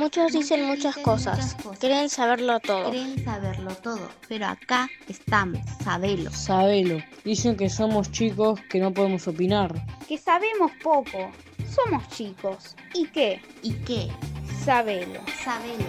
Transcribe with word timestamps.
Muchos 0.00 0.32
dicen 0.32 0.64
muchas 0.64 0.96
cosas, 0.96 1.54
quieren 1.78 2.08
saberlo 2.08 2.58
todo. 2.58 2.90
Quieren 2.90 3.22
saberlo 3.22 3.74
todo, 3.74 4.08
pero 4.28 4.46
acá 4.46 4.88
estamos, 5.06 5.60
sabelo. 5.84 6.30
Sabelo. 6.30 7.04
Dicen 7.22 7.54
que 7.54 7.68
somos 7.68 8.10
chicos 8.10 8.58
que 8.70 8.78
no 8.80 8.94
podemos 8.94 9.28
opinar. 9.28 9.74
Que 10.08 10.16
sabemos 10.16 10.72
poco. 10.82 11.30
Somos 11.68 12.08
chicos. 12.08 12.76
¿Y 12.94 13.08
qué? 13.08 13.42
¿Y 13.62 13.74
qué? 13.74 14.08
Sabelo. 14.64 15.20
Sabelo. 15.44 15.84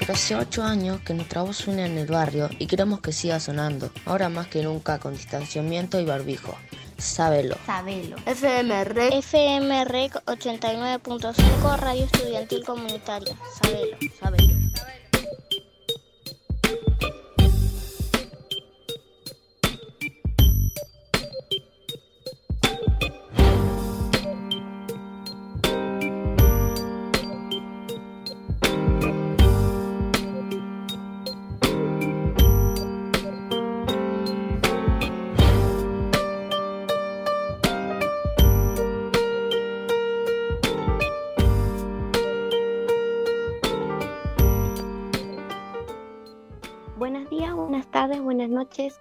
Pero 0.00 0.12
hace 0.12 0.34
ocho 0.34 0.64
años 0.64 1.00
que 1.02 1.14
nuestra 1.14 1.42
voz 1.42 1.58
suena 1.58 1.86
en 1.86 1.96
el 1.96 2.08
barrio 2.08 2.50
y 2.58 2.66
queremos 2.66 3.00
que 3.00 3.12
siga 3.12 3.38
sonando, 3.38 3.92
ahora 4.04 4.28
más 4.28 4.48
que 4.48 4.64
nunca 4.64 4.98
con 4.98 5.12
distanciamiento 5.12 6.00
y 6.00 6.04
barbijo. 6.04 6.56
Sábelo. 6.98 7.56
Sabelo. 7.66 8.16
FM 8.26 8.84
Rec. 8.84 9.14
FM 9.14 9.84
Rec 9.84 10.12
89.5 10.26 11.76
Radio 11.78 12.04
Estudiantil 12.04 12.64
Comunitaria. 12.64 13.36
Sabelo. 13.62 13.96
Sábelo. 14.20 14.45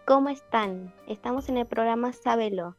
¿Cómo 0.05 0.29
están? 0.29 0.91
Estamos 1.07 1.47
en 1.47 1.57
el 1.57 1.67
programa 1.67 2.11
Sabelo, 2.11 2.75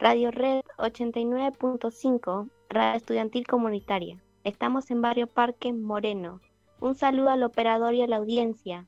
Radio 0.00 0.32
Red 0.32 0.64
89.5, 0.78 2.50
Radio 2.68 2.96
Estudiantil 2.96 3.46
Comunitaria. 3.46 4.20
Estamos 4.42 4.90
en 4.90 5.02
Barrio 5.02 5.28
Parque 5.28 5.72
Moreno. 5.72 6.40
Un 6.80 6.96
saludo 6.96 7.30
al 7.30 7.44
operador 7.44 7.94
y 7.94 8.02
a 8.02 8.08
la 8.08 8.16
audiencia. 8.16 8.86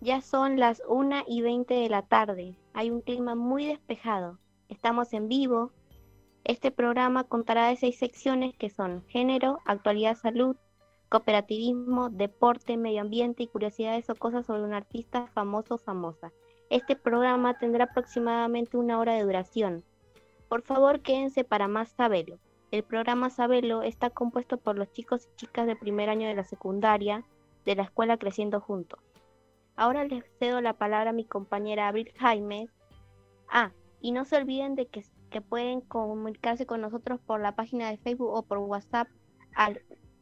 Ya 0.00 0.20
son 0.20 0.60
las 0.60 0.80
1 0.86 1.24
y 1.26 1.42
20 1.42 1.74
de 1.74 1.88
la 1.88 2.02
tarde. 2.02 2.54
Hay 2.72 2.90
un 2.90 3.00
clima 3.00 3.34
muy 3.34 3.66
despejado. 3.66 4.38
Estamos 4.68 5.12
en 5.14 5.26
vivo. 5.26 5.72
Este 6.44 6.70
programa 6.70 7.24
contará 7.24 7.66
de 7.66 7.76
seis 7.76 7.98
secciones 7.98 8.56
que 8.56 8.70
son 8.70 9.02
género, 9.08 9.58
actualidad, 9.64 10.16
salud, 10.16 10.56
cooperativismo, 11.08 12.10
deporte, 12.10 12.76
medio 12.76 13.00
ambiente 13.00 13.42
y 13.42 13.48
curiosidades 13.48 14.08
o 14.10 14.14
cosas 14.14 14.46
sobre 14.46 14.62
un 14.62 14.74
artista 14.74 15.26
famoso 15.28 15.76
o 15.76 15.78
famosa. 15.78 16.32
Este 16.70 16.96
programa 16.96 17.58
tendrá 17.58 17.84
aproximadamente 17.84 18.76
una 18.76 18.98
hora 18.98 19.14
de 19.14 19.22
duración. 19.22 19.82
Por 20.48 20.62
favor, 20.62 21.00
quédense 21.00 21.44
para 21.44 21.68
más 21.68 21.88
Sabelo. 21.90 22.38
El 22.70 22.82
programa 22.82 23.30
Sabelo 23.30 23.82
está 23.82 24.10
compuesto 24.10 24.58
por 24.58 24.76
los 24.76 24.92
chicos 24.92 25.26
y 25.26 25.36
chicas 25.36 25.66
de 25.66 25.76
primer 25.76 26.10
año 26.10 26.28
de 26.28 26.34
la 26.34 26.44
secundaria 26.44 27.24
de 27.64 27.76
la 27.76 27.84
escuela 27.84 28.18
Creciendo 28.18 28.60
Juntos. 28.60 29.00
Ahora 29.76 30.04
les 30.04 30.24
cedo 30.38 30.60
la 30.60 30.74
palabra 30.74 31.10
a 31.10 31.14
mi 31.14 31.24
compañera 31.24 31.88
Abril 31.88 32.12
Jaime. 32.18 32.68
Ah, 33.48 33.72
y 34.00 34.12
no 34.12 34.26
se 34.26 34.36
olviden 34.36 34.74
de 34.74 34.86
que, 34.86 35.04
que 35.30 35.40
pueden 35.40 35.80
comunicarse 35.80 36.66
con 36.66 36.82
nosotros 36.82 37.20
por 37.20 37.40
la 37.40 37.54
página 37.54 37.88
de 37.90 37.96
Facebook 37.96 38.34
o 38.34 38.42
por 38.42 38.58
WhatsApp 38.58 39.08
al 39.54 39.80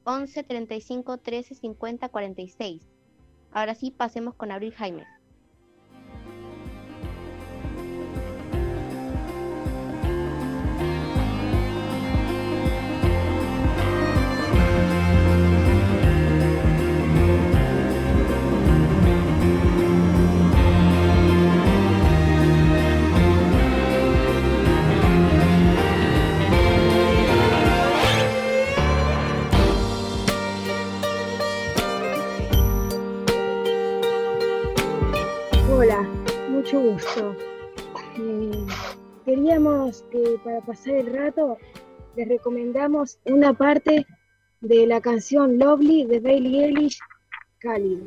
11 0.08 0.44
35 0.44 1.18
13 1.18 1.54
50 1.56 2.08
46. 2.08 2.82
Ahora 3.50 3.74
sí, 3.74 3.90
pasemos 3.90 4.36
con 4.36 4.52
Abril 4.52 4.72
Jaime. 4.72 5.04
Eh, 36.88 38.66
queríamos 39.24 40.04
que 40.12 40.38
para 40.44 40.60
pasar 40.60 40.94
el 40.94 41.12
rato 41.12 41.58
les 42.14 42.28
recomendamos 42.28 43.18
una 43.24 43.52
parte 43.52 44.06
de 44.60 44.86
la 44.86 45.00
canción 45.00 45.58
Lovely 45.58 46.04
de 46.04 46.20
Bailey 46.20 46.62
Eilish, 46.62 47.00
Cálido. 47.58 48.06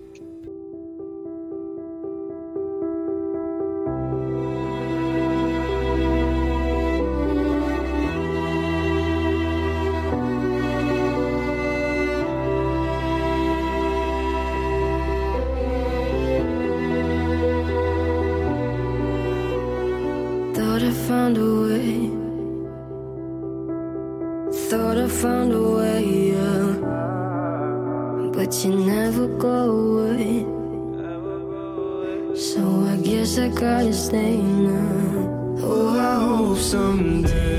Thought 20.80 20.88
I 20.88 20.94
found 20.94 21.38
a 21.38 21.40
way. 21.68 22.10
Thought 24.70 24.98
I 24.98 25.08
found 25.10 25.52
a 25.52 25.62
way, 25.62 26.04
yeah. 26.32 26.68
But 28.32 28.64
you 28.64 28.72
never 28.86 29.28
go 29.28 29.58
away. 29.82 30.46
So 32.34 32.62
I 32.94 32.96
guess 33.04 33.38
I 33.38 33.50
gotta 33.50 33.92
stay 33.92 34.38
now. 34.38 35.58
Oh, 35.62 36.00
I 36.00 36.16
hope 36.26 36.58
someday 36.60 37.59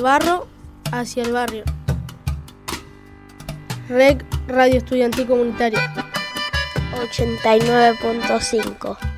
barro 0.00 0.46
hacia 0.92 1.22
el 1.22 1.32
barrio. 1.32 1.64
REC 3.88 4.24
Radio 4.46 4.78
Estudiantil 4.78 5.26
Comunitaria. 5.26 5.92
89.5. 6.92 9.09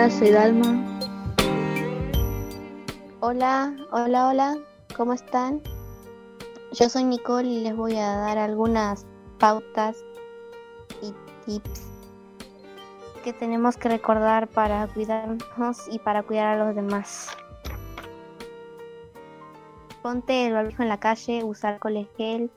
Hola, 0.00 0.10
soy 0.10 0.30
Dalma. 0.30 0.98
Hola, 3.20 3.76
hola, 3.92 4.28
hola, 4.28 4.58
¿cómo 4.96 5.12
están? 5.12 5.60
Yo 6.72 6.88
soy 6.88 7.04
Nicole 7.04 7.46
y 7.46 7.60
les 7.60 7.76
voy 7.76 7.98
a 7.98 8.16
dar 8.16 8.38
algunas 8.38 9.04
pautas 9.38 10.02
y 11.02 11.12
tips 11.44 11.82
que 13.22 13.34
tenemos 13.34 13.76
que 13.76 13.90
recordar 13.90 14.48
para 14.48 14.86
cuidarnos 14.86 15.86
y 15.90 15.98
para 15.98 16.22
cuidar 16.22 16.58
a 16.58 16.64
los 16.64 16.74
demás. 16.74 17.36
Ponte 20.00 20.46
el 20.46 20.54
barbijo 20.54 20.82
en 20.82 20.88
la 20.88 20.98
calle, 20.98 21.44
usar 21.44 21.74
alcohol 21.74 22.08
gel, 22.16 22.50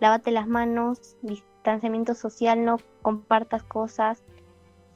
lávate 0.00 0.30
las 0.30 0.48
manos, 0.48 1.16
distanciamiento 1.20 2.14
social, 2.14 2.64
no 2.64 2.78
compartas 3.02 3.62
cosas, 3.62 4.22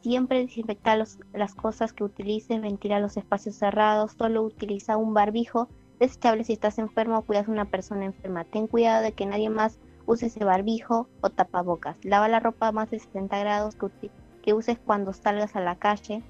Siempre 0.03 0.41
desinfecta 0.41 0.97
los- 0.97 1.19
las 1.33 1.55
cosas 1.55 1.93
que 1.93 2.05
utilices, 2.05 2.61
ventila 2.61 2.99
los 2.99 3.17
espacios 3.17 3.55
cerrados, 3.55 4.13
solo 4.19 4.43
utiliza 4.43 4.97
un 4.97 5.15
barbijo 5.15 5.69
desechable 6.01 6.43
si 6.43 6.53
estás 6.55 6.79
enfermo 6.79 7.19
o 7.19 7.23
cuidas 7.23 7.49
a 7.49 7.53
una 7.53 7.67
persona 7.67 8.05
enferma. 8.05 8.45
Ten 8.45 8.67
cuidado 8.67 9.03
de 9.03 9.13
que 9.13 9.27
nadie 9.27 9.49
más 9.49 9.79
use 10.07 10.27
ese 10.27 10.45
barbijo 10.45 11.09
o 11.21 11.31
tapabocas. 11.31 11.97
Lava 12.05 12.29
la 12.29 12.41
ropa 12.41 12.69
a 12.69 12.73
más 12.73 12.91
de 12.91 12.99
60 12.99 13.39
grados 13.39 13.77
que, 13.77 14.11
que 14.43 14.53
uses 14.55 14.79
cuando 14.85 15.13
salgas 15.13 15.55
a 15.55 15.61
la 15.61 15.77
calle. 15.77 16.25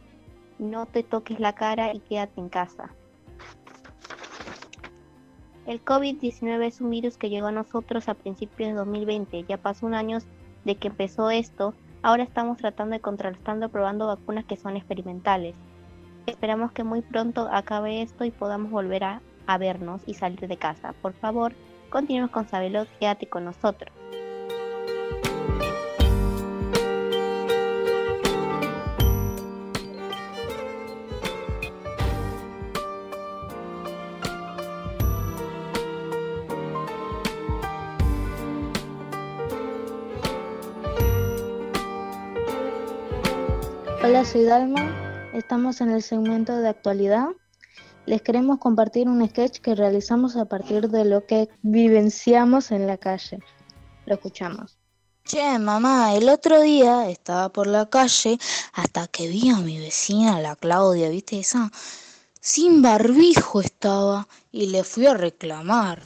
No 0.59 0.85
te 0.85 1.03
toques 1.03 1.41
la 1.41 1.55
cara 1.55 1.95
y 1.95 2.01
quédate 2.01 2.41
en 2.41 2.51
casa. 2.51 2.95
El 5.67 5.83
COVID-19 5.83 6.67
es 6.67 6.81
un 6.81 6.91
virus 6.91 7.17
que 7.17 7.31
llegó 7.31 7.47
a 7.47 7.53
nosotros 7.53 8.09
a 8.09 8.15
principios 8.15 8.69
de 8.69 8.75
2020. 8.75 9.45
Ya 9.45 9.57
pasó 9.57 9.87
un 9.87 9.95
año 9.95 10.19
de 10.65 10.75
que 10.75 10.89
empezó 10.89 11.31
esto. 11.31 11.73
Ahora 12.03 12.25
estamos 12.25 12.59
tratando 12.59 12.95
de 12.95 13.01
contrarrestando 13.01 13.69
probando 13.69 14.09
vacunas 14.09 14.45
que 14.45 14.57
son 14.57 14.77
experimentales. 14.77 15.55
Esperamos 16.27 16.73
que 16.73 16.83
muy 16.83 17.01
pronto 17.01 17.49
acabe 17.51 18.03
esto 18.03 18.25
y 18.25 18.33
podamos 18.33 18.73
volver 18.73 19.05
a, 19.05 19.23
a 19.47 19.59
vernos 19.59 20.03
y 20.07 20.15
salir 20.15 20.49
de 20.49 20.57
casa. 20.57 20.95
Por 21.01 21.13
favor, 21.13 21.53
continuemos 21.91 22.33
con 22.33 22.49
Sabelo, 22.49 22.87
quédate 22.99 23.29
con 23.29 23.45
nosotros. 23.45 24.02
Soy 44.25 44.45
Dalma. 44.45 45.31
Estamos 45.35 45.81
en 45.81 45.91
el 45.91 46.01
segmento 46.01 46.57
de 46.57 46.69
actualidad. 46.69 47.27
Les 48.07 48.23
queremos 48.23 48.61
compartir 48.61 49.09
un 49.09 49.27
sketch 49.29 49.59
que 49.59 49.75
realizamos 49.75 50.37
a 50.37 50.45
partir 50.45 50.91
de 50.91 51.05
lo 51.05 51.27
que 51.27 51.49
vivenciamos 51.63 52.71
en 52.71 52.87
la 52.87 52.99
calle. 52.99 53.41
Lo 54.07 54.15
escuchamos. 54.15 54.79
Che, 55.25 55.59
mamá, 55.59 56.15
el 56.15 56.29
otro 56.29 56.61
día 56.61 57.11
estaba 57.11 57.49
por 57.49 57.67
la 57.67 57.91
calle 57.91 58.39
hasta 58.75 59.09
que 59.09 59.27
vi 59.27 59.51
a 59.51 59.57
mi 59.57 59.81
vecina, 59.81 60.41
la 60.41 60.55
Claudia, 60.55 61.09
¿viste 61.09 61.41
esa? 61.41 61.73
Sin 62.41 62.81
barbijo 62.81 63.61
estaba 63.61 64.29
y 64.53 64.67
le 64.67 64.85
fui 64.85 65.07
a 65.07 65.15
reclamar. 65.15 66.01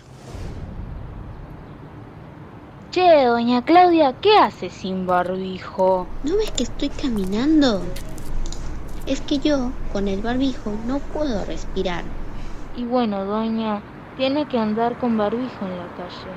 Che, 2.97 3.27
doña 3.27 3.61
Claudia, 3.61 4.15
¿qué 4.23 4.39
hace 4.39 4.71
sin 4.71 5.07
barbijo? 5.07 6.07
¿No 6.25 6.39
ves 6.39 6.51
que 6.51 6.63
estoy 6.63 6.89
caminando? 6.89 7.83
Es 9.07 9.21
que 9.21 9.39
yo, 9.39 9.71
con 9.93 10.09
el 10.09 10.23
barbijo, 10.23 10.73
no 10.87 11.01
puedo 11.01 11.45
respirar. 11.45 12.05
Y 12.75 12.85
bueno, 12.87 13.27
doña, 13.27 13.83
tiene 14.17 14.49
que 14.49 14.59
andar 14.59 14.97
con 14.97 15.19
barbijo 15.19 15.67
en 15.67 15.77
la 15.77 15.89
calle, 15.95 16.33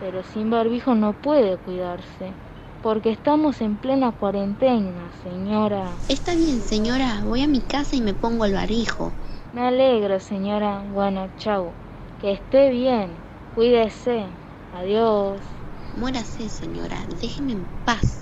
pero 0.00 0.24
sin 0.24 0.50
barbijo 0.50 0.96
no 0.96 1.12
puede 1.12 1.58
cuidarse, 1.58 2.32
porque 2.82 3.12
estamos 3.12 3.60
en 3.60 3.76
plena 3.76 4.10
cuarentena, 4.10 5.12
señora. 5.22 5.84
Está 6.08 6.34
bien, 6.34 6.60
señora, 6.60 7.20
voy 7.24 7.44
a 7.44 7.46
mi 7.46 7.60
casa 7.60 7.94
y 7.94 8.00
me 8.00 8.14
pongo 8.14 8.46
el 8.46 8.54
barbijo. 8.54 9.12
Me 9.52 9.60
alegro, 9.60 10.18
señora. 10.18 10.82
Bueno, 10.92 11.28
chau. 11.38 11.70
Que 12.20 12.32
esté 12.32 12.70
bien. 12.70 13.10
Cuídese. 13.54 14.24
Adiós. 14.76 15.38
Muérase, 15.98 16.48
señora, 16.48 17.04
déjeme 17.20 17.52
en 17.52 17.64
paz. 17.84 18.19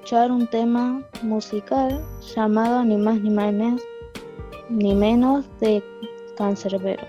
Escuchar 0.00 0.32
un 0.32 0.46
tema 0.46 1.02
musical 1.22 2.02
llamado 2.34 2.82
ni 2.82 2.96
más 2.96 3.20
ni 3.20 3.28
menos 3.28 3.82
ni 4.70 4.94
menos 4.94 5.44
de 5.60 5.84
Cancerbero. 6.38 7.02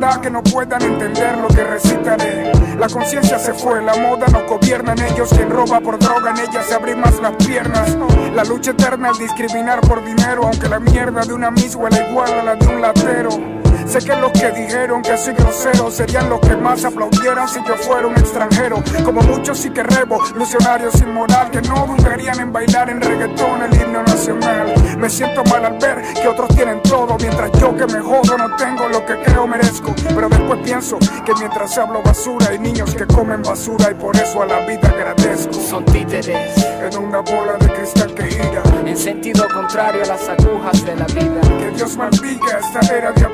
Que 0.00 0.30
no 0.30 0.42
puedan 0.42 0.80
entender 0.80 1.36
lo 1.36 1.48
que 1.48 1.62
recitaré. 1.62 2.52
La 2.78 2.88
conciencia 2.88 3.38
se 3.38 3.52
fue, 3.52 3.82
la 3.82 3.94
moda 3.96 4.26
no 4.32 4.46
gobierna 4.46 4.92
en 4.92 5.02
ellos, 5.12 5.28
quien 5.28 5.50
roba 5.50 5.78
por 5.80 5.98
droga 5.98 6.30
en 6.30 6.38
ella 6.38 6.62
se 6.62 6.74
abren 6.74 7.00
más 7.00 7.20
las 7.20 7.32
piernas. 7.36 7.96
La 8.34 8.42
lucha 8.44 8.70
eterna 8.70 9.10
al 9.10 9.18
discriminar 9.18 9.80
por 9.82 10.02
dinero, 10.02 10.44
aunque 10.44 10.68
la 10.68 10.80
mierda 10.80 11.20
de 11.20 11.34
una 11.34 11.50
misma 11.50 11.82
huela 11.82 12.08
igual 12.08 12.32
a 12.32 12.42
la 12.42 12.56
de 12.56 12.66
un 12.66 12.80
latero. 12.80 13.59
Sé 13.90 13.98
que 13.98 14.14
los 14.14 14.30
que 14.30 14.52
dijeron 14.52 15.02
que 15.02 15.18
soy 15.18 15.34
grosero 15.34 15.90
serían 15.90 16.30
los 16.30 16.38
que 16.38 16.54
más 16.54 16.84
aplaudieran 16.84 17.48
si 17.48 17.58
yo 17.66 17.76
fuera 17.76 18.06
un 18.06 18.16
extranjero. 18.16 18.80
Como 19.04 19.20
muchos 19.22 19.58
sí 19.58 19.68
que 19.70 19.82
revolucionarios 19.82 20.94
sin 20.94 21.12
moral 21.12 21.50
que 21.50 21.60
no 21.62 21.88
dudarían 21.88 22.38
en 22.38 22.52
bailar 22.52 22.88
en 22.88 23.00
reggaetón 23.00 23.64
el 23.64 23.74
himno 23.74 24.04
nacional. 24.04 24.72
Me 24.96 25.10
siento 25.10 25.42
mal 25.46 25.64
al 25.64 25.76
ver 25.78 26.04
que 26.14 26.28
otros 26.28 26.54
tienen 26.54 26.80
todo, 26.82 27.16
mientras 27.18 27.50
yo 27.58 27.76
que 27.76 27.86
me 27.86 28.00
jodo 28.00 28.38
no 28.38 28.54
tengo 28.54 28.88
lo 28.88 29.04
que 29.04 29.20
creo 29.22 29.48
merezco. 29.48 29.92
Pero 30.14 30.28
después 30.28 30.60
pienso 30.62 30.96
que 31.26 31.34
mientras 31.40 31.76
hablo 31.76 32.00
basura 32.00 32.46
hay 32.50 32.60
niños 32.60 32.94
que 32.94 33.08
comen 33.08 33.42
basura 33.42 33.90
y 33.90 33.94
por 33.94 34.14
eso 34.14 34.42
a 34.42 34.46
la 34.46 34.60
vida 34.66 34.88
agradezco. 34.88 35.52
Son 35.54 35.84
títeres 35.86 36.64
en 36.80 36.96
una 36.96 37.22
bola 37.22 37.54
de 37.58 37.68
cristal 37.72 38.14
que 38.14 38.22
gira 38.22 38.62
en 38.86 38.96
sentido 38.96 39.48
contrario 39.52 40.04
a 40.04 40.06
las 40.06 40.28
agujas 40.28 40.84
de 40.84 40.94
la 40.94 41.06
vida. 41.06 41.40
Que 41.58 41.70
Dios 41.74 41.96
maldiga 41.96 42.60
esta 42.60 42.94
era 42.94 43.10
de 43.10 43.24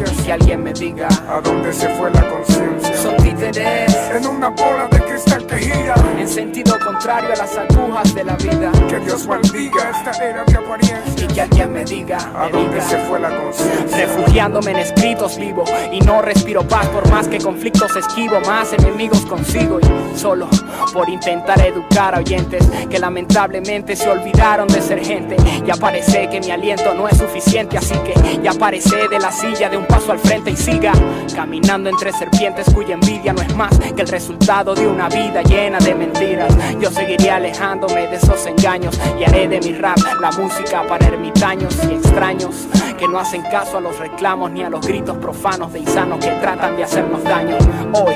Que 0.00 0.32
alguien 0.32 0.62
me 0.62 0.72
diga 0.72 1.08
a 1.28 1.40
dónde 1.40 1.72
se 1.72 1.88
fue 1.96 2.10
la 2.10 2.26
conciencia. 2.28 2.96
Son 2.96 3.16
títeres 3.16 3.94
en 4.14 4.26
una 4.26 4.48
bola 4.48 4.88
de 4.90 5.00
cristal 5.00 5.44
que 5.44 5.58
gira 5.58 5.94
en 6.18 6.28
sentido 6.28 6.78
contrario 6.78 7.32
a 7.34 7.36
las 7.36 7.58
agujas 7.58 8.14
de 8.14 8.24
la 8.24 8.36
vida. 8.36 8.70
Que 8.88 9.00
Dios 9.00 9.26
maldiga 9.26 9.90
esta 9.90 10.24
era 10.24 10.44
de 10.44 10.54
apariencias. 10.54 11.22
Y 11.22 11.26
que 11.34 11.40
alguien 11.42 11.72
me 11.72 11.84
diga 11.84 12.18
a 12.34 12.48
dónde 12.48 12.80
se 12.80 12.96
fue 12.98 13.20
la 13.20 13.28
conciencia. 13.36 14.06
Refugiándome 14.06 14.70
en 14.70 14.78
escritos 14.78 15.36
vivo 15.36 15.64
y 15.92 16.00
no 16.00 16.22
respiro 16.22 16.66
paz 16.66 16.86
por 16.88 17.10
más 17.10 17.28
que 17.28 17.38
conflictos 17.38 17.94
esquivo, 17.96 18.40
más 18.46 18.72
enemigos 18.72 19.26
consigo 19.26 19.80
y 19.80 20.18
solo 20.18 20.48
por 20.92 21.08
intentar 21.08 21.60
educar 21.60 22.14
a 22.14 22.18
oyentes 22.18 22.64
que 22.88 22.98
lamentablemente 22.98 23.96
se 23.96 24.08
olvidaron 24.08 24.68
de 24.68 24.80
ser 24.80 25.04
gente. 25.04 25.36
Ya 25.66 25.74
parece 25.74 26.28
que 26.28 26.40
mi 26.40 26.50
aliento 26.50 26.94
no 26.94 27.08
es 27.08 27.18
suficiente, 27.18 27.76
así 27.76 27.94
que 27.98 28.40
ya 28.42 28.52
parece 28.54 29.08
de 29.08 29.18
la 29.18 29.32
silla 29.32 29.68
de 29.68 29.76
un 29.76 29.86
paso 29.90 30.12
al 30.12 30.18
frente 30.18 30.50
y 30.50 30.56
siga 30.56 30.92
caminando 31.34 31.90
entre 31.90 32.12
serpientes 32.12 32.72
cuya 32.72 32.94
envidia 32.94 33.32
no 33.32 33.42
es 33.42 33.54
más 33.54 33.76
que 33.78 34.02
el 34.02 34.08
resultado 34.08 34.74
de 34.74 34.86
una 34.86 35.08
vida 35.08 35.42
llena 35.42 35.78
de 35.78 35.94
mentiras. 35.94 36.54
Yo 36.80 36.90
seguiré 36.90 37.30
alejándome 37.30 38.06
de 38.06 38.16
esos 38.16 38.46
engaños 38.46 38.98
y 39.18 39.24
haré 39.24 39.48
de 39.48 39.60
mi 39.60 39.72
rap 39.74 39.98
la 40.20 40.30
música 40.32 40.86
para 40.86 41.06
ermitaños 41.06 41.76
y 41.90 41.94
extraños 41.94 42.68
que 43.00 43.08
no 43.08 43.18
hacen 43.18 43.40
caso 43.40 43.78
a 43.78 43.80
los 43.80 43.98
reclamos 43.98 44.50
ni 44.50 44.62
a 44.62 44.68
los 44.68 44.86
gritos 44.86 45.16
profanos 45.16 45.72
de 45.72 45.78
insanos 45.78 46.22
que 46.22 46.30
tratan 46.32 46.76
de 46.76 46.84
hacernos 46.84 47.24
daño. 47.24 47.56
Hoy 47.94 48.12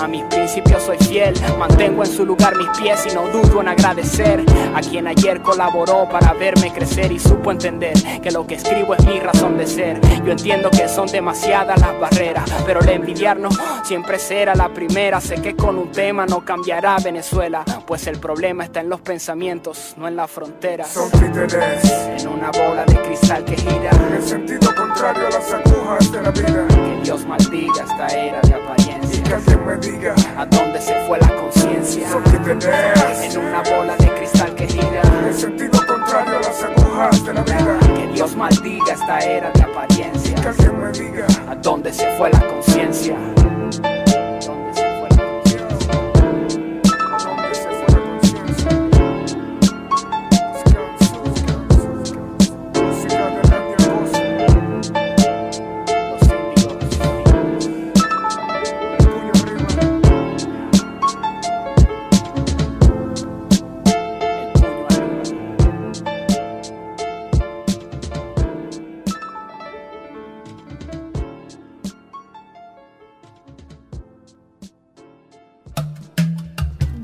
a 0.00 0.08
mis 0.08 0.24
principios 0.24 0.82
soy 0.82 0.96
fiel, 0.96 1.34
mantengo 1.58 2.02
en 2.02 2.10
su 2.10 2.24
lugar 2.24 2.56
mis 2.56 2.68
pies 2.78 3.06
y 3.10 3.14
no 3.14 3.28
dudo 3.28 3.60
en 3.60 3.68
agradecer 3.68 4.42
a 4.74 4.80
quien 4.80 5.06
ayer 5.06 5.42
colaboró 5.42 6.08
para 6.08 6.32
verme 6.32 6.72
crecer 6.72 7.12
y 7.12 7.18
supo 7.18 7.52
entender 7.52 7.92
que 8.22 8.30
lo 8.30 8.46
que 8.46 8.54
escribo 8.54 8.94
es 8.94 9.04
mi 9.04 9.20
razón 9.20 9.58
de 9.58 9.66
ser. 9.66 10.00
Yo 10.24 10.32
entiendo 10.32 10.70
que 10.70 10.88
son 10.88 11.08
demasiadas 11.08 11.78
las 11.78 12.00
barreras, 12.00 12.50
pero 12.64 12.80
el 12.80 12.88
envidiarnos 12.88 13.60
siempre 13.84 14.18
será 14.18 14.54
la 14.54 14.70
primera. 14.70 15.20
Sé 15.20 15.42
que 15.42 15.54
con 15.54 15.76
un 15.76 15.92
tema 15.92 16.24
no 16.24 16.42
cambiará 16.42 16.96
Venezuela, 17.04 17.64
pues 17.86 18.06
el 18.06 18.18
problema 18.18 18.64
está 18.64 18.80
en 18.80 18.88
los 18.88 19.02
pensamientos, 19.02 19.94
no 19.98 20.08
en 20.08 20.16
las 20.16 20.30
fronteras. 20.30 20.88
Son 20.88 21.10
títeres 21.10 21.84
en 22.18 22.28
una 22.28 22.50
bola 22.50 22.84
de 22.86 22.96
cristal 23.02 23.44
que 23.44 23.56
gira 23.56 23.90
en 24.22 24.28
sentido 24.28 24.74
contrario 24.74 25.26
a 25.26 25.30
las 25.30 25.52
agujas 25.52 26.12
de 26.12 26.22
la 26.22 26.30
vida. 26.30 26.66
Que 26.68 27.00
Dios 27.02 27.26
maldiga 27.26 27.82
esta 27.82 28.06
era 28.08 28.40
de 28.42 28.54
apariencia. 28.54 29.18
Y 29.18 29.22
que 29.22 29.34
alguien 29.34 29.66
me 29.66 29.76
diga 29.76 30.14
a 30.36 30.46
dónde 30.46 30.80
se 30.80 30.94
fue 31.06 31.18
la 31.18 31.36
conciencia. 31.36 32.08
Son 32.08 32.22
títeres 32.24 33.34
en 33.34 33.40
una 33.40 33.62
bola 33.62 33.96
de 33.96 34.14
cristal 34.14 34.54
que 34.54 34.66
gira 34.66 35.02
en 35.26 35.34
sentido 35.34 35.86
contrario 35.86 36.36
a 36.36 36.40
las 36.40 36.62
agujas 36.62 37.26
de 37.26 37.34
la 37.34 37.42
vida. 37.42 37.78
Que 37.80 38.06
Dios 38.14 38.36
maldiga 38.36 38.92
esta 38.92 39.18
era 39.18 39.50
de 39.50 39.62
apariencia. 39.62 40.30
Y 40.30 40.40
que 40.40 40.48
alguien 40.48 40.80
me 40.80 40.92
diga 40.92 41.26
a 41.48 41.54
dónde 41.56 41.92
se 41.92 42.16
fue 42.16 42.30
la 42.30 42.46
conciencia. 42.46 43.16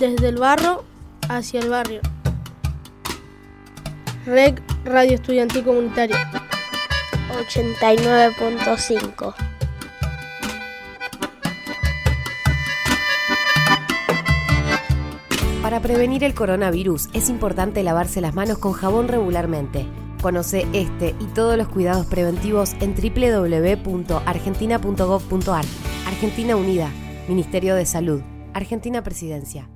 Desde 0.09 0.29
el 0.31 0.37
barro 0.37 0.85
hacia 1.29 1.61
el 1.61 1.69
barrio. 1.69 2.01
REC 4.25 4.63
Radio 4.87 5.17
Estudiantil 5.17 5.65
Comunitaria. 5.65 6.17
89.5. 7.51 9.35
Para 15.61 15.81
prevenir 15.81 16.25
el 16.25 16.33
coronavirus 16.33 17.11
es 17.13 17.29
importante 17.29 17.83
lavarse 17.83 18.23
las 18.23 18.35
manos 18.35 18.57
con 18.57 18.73
jabón 18.73 19.09
regularmente. 19.09 19.87
Conoce 20.23 20.67
este 20.73 21.15
y 21.21 21.27
todos 21.35 21.59
los 21.59 21.69
cuidados 21.69 22.07
preventivos 22.07 22.73
en 22.81 22.95
www.argentina.gov.ar. 22.95 25.65
Argentina 26.07 26.57
Unida, 26.57 26.91
Ministerio 27.29 27.75
de 27.75 27.85
Salud, 27.85 28.23
Argentina 28.55 29.03
Presidencia. 29.03 29.69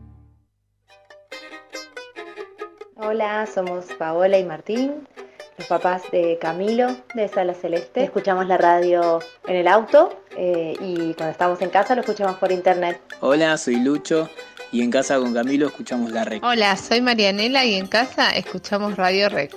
Hola, 3.04 3.48
somos 3.52 3.86
Paola 3.98 4.38
y 4.38 4.44
Martín, 4.44 5.08
los 5.58 5.66
papás 5.66 6.02
de 6.12 6.38
Camilo 6.40 6.94
de 7.14 7.26
Sala 7.26 7.52
Celeste. 7.52 8.04
Escuchamos 8.04 8.46
la 8.46 8.58
radio 8.58 9.18
en 9.48 9.56
el 9.56 9.66
auto 9.66 10.16
eh, 10.36 10.76
y 10.80 11.12
cuando 11.14 11.32
estamos 11.32 11.60
en 11.62 11.70
casa 11.70 11.96
lo 11.96 12.02
escuchamos 12.02 12.36
por 12.36 12.52
internet. 12.52 13.00
Hola, 13.18 13.58
soy 13.58 13.80
Lucho 13.80 14.30
y 14.70 14.82
en 14.82 14.92
casa 14.92 15.18
con 15.18 15.34
Camilo 15.34 15.66
escuchamos 15.66 16.12
la 16.12 16.24
REC. 16.24 16.44
Hola, 16.44 16.76
soy 16.76 17.00
Marianela 17.00 17.64
y 17.64 17.74
en 17.74 17.88
casa 17.88 18.30
escuchamos 18.36 18.96
Radio 18.96 19.28
REC. 19.28 19.52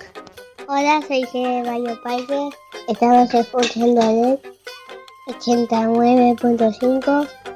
Hola, 0.68 1.04
soy 1.08 1.22
G. 1.26 1.64
Bayo 1.64 2.02
Paique. 2.02 2.50
Estamos 2.88 3.32
escuchando 3.32 4.02
REC 4.02 4.40
89.5. 5.28 7.55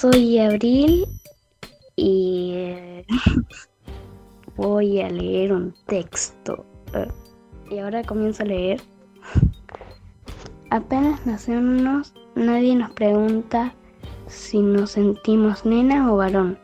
soy 0.00 0.38
Abril 0.38 1.06
y 1.94 2.52
eh, 2.54 3.06
voy 4.56 5.02
a 5.02 5.10
leer 5.10 5.52
un 5.52 5.74
texto. 5.86 6.64
Eh, 6.94 7.06
y 7.70 7.78
ahora 7.80 8.02
comienzo 8.04 8.42
a 8.42 8.46
leer. 8.46 8.80
Apenas 10.70 11.26
nacemos, 11.26 12.14
nadie 12.34 12.76
nos 12.76 12.92
pregunta 12.92 13.74
si 14.26 14.60
nos 14.60 14.92
sentimos 14.92 15.66
nena 15.66 16.10
o 16.10 16.16
varón, 16.16 16.58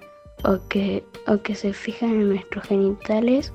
o 0.45 0.59
que, 0.71 1.05
o 1.26 1.37
que 1.43 1.55
se 1.55 1.75
fijan 1.75 2.12
en 2.12 2.28
nuestros 2.31 2.64
genitales 2.64 3.52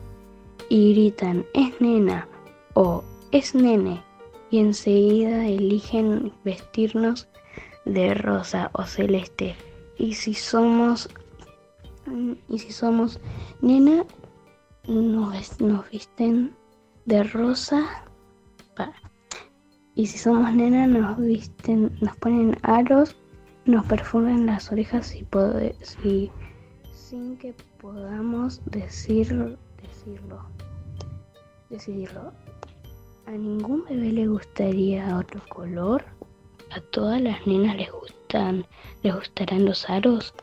y 0.70 0.94
gritan, 0.94 1.44
es 1.56 1.82
nena 1.82 2.28
o 2.76 3.04
es 3.32 3.56
nene, 3.56 4.04
y 4.52 4.60
enseguida 4.60 5.48
eligen 5.48 6.32
vestirnos 6.44 7.28
de 7.86 8.14
rosa 8.14 8.70
o 8.74 8.84
celeste. 8.84 9.56
Y 10.02 10.16
si 10.16 10.34
somos 10.34 11.08
y 12.50 12.58
si 12.58 12.72
somos 12.72 13.20
nena, 13.62 14.04
nos, 14.88 15.62
nos 15.62 15.90
visten 15.92 16.56
de 17.06 17.22
rosa. 17.22 18.04
Y 19.94 20.08
si 20.08 20.18
somos 20.18 20.52
nena, 20.56 20.88
nos 20.88 21.20
visten, 21.20 21.96
nos 22.02 22.16
ponen 22.18 22.58
aros, 22.64 23.16
nos 23.66 23.86
perfuman 23.86 24.48
las 24.48 24.72
orejas 24.72 25.14
y 25.16 26.32
sin 26.92 27.38
que 27.38 27.54
podamos 27.80 28.60
decir, 28.66 29.28
decirlo. 29.84 30.48
decidirlo. 31.70 32.34
¿A 33.28 33.32
ningún 33.34 33.84
bebé 33.84 34.12
le 34.14 34.28
gustaría 34.28 35.16
otro 35.16 35.42
color? 35.50 36.04
¿A 36.72 36.82
todas 36.90 37.22
las 37.22 37.46
nenas 37.46 37.76
les 37.76 37.92
gustan, 38.32 38.66
les 39.04 39.14
gustarán 39.14 39.66
los 39.66 39.90
aros? 39.90 40.34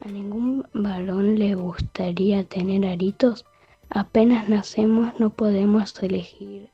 ¿A 0.00 0.08
ningún 0.08 0.66
varón 0.74 1.38
le 1.38 1.54
gustaría 1.54 2.42
tener 2.42 2.84
aritos? 2.84 3.44
Apenas 3.88 4.48
nacemos 4.48 5.12
no 5.20 5.30
podemos 5.30 6.02
elegir, 6.02 6.70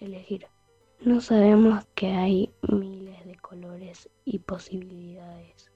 elegir. 0.00 0.46
No 1.00 1.20
sabemos 1.20 1.84
que 1.94 2.08
hay 2.08 2.50
miles 2.62 3.24
de 3.24 3.36
colores 3.36 4.08
y 4.24 4.40
posibilidades, 4.40 5.70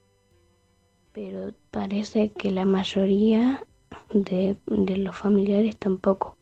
pero 1.13 1.53
parece 1.71 2.33
que 2.33 2.51
la 2.51 2.65
mayoría 2.65 3.65
de, 4.13 4.57
de 4.65 4.97
los 4.97 5.15
familiares 5.15 5.77
tampoco. 5.77 6.35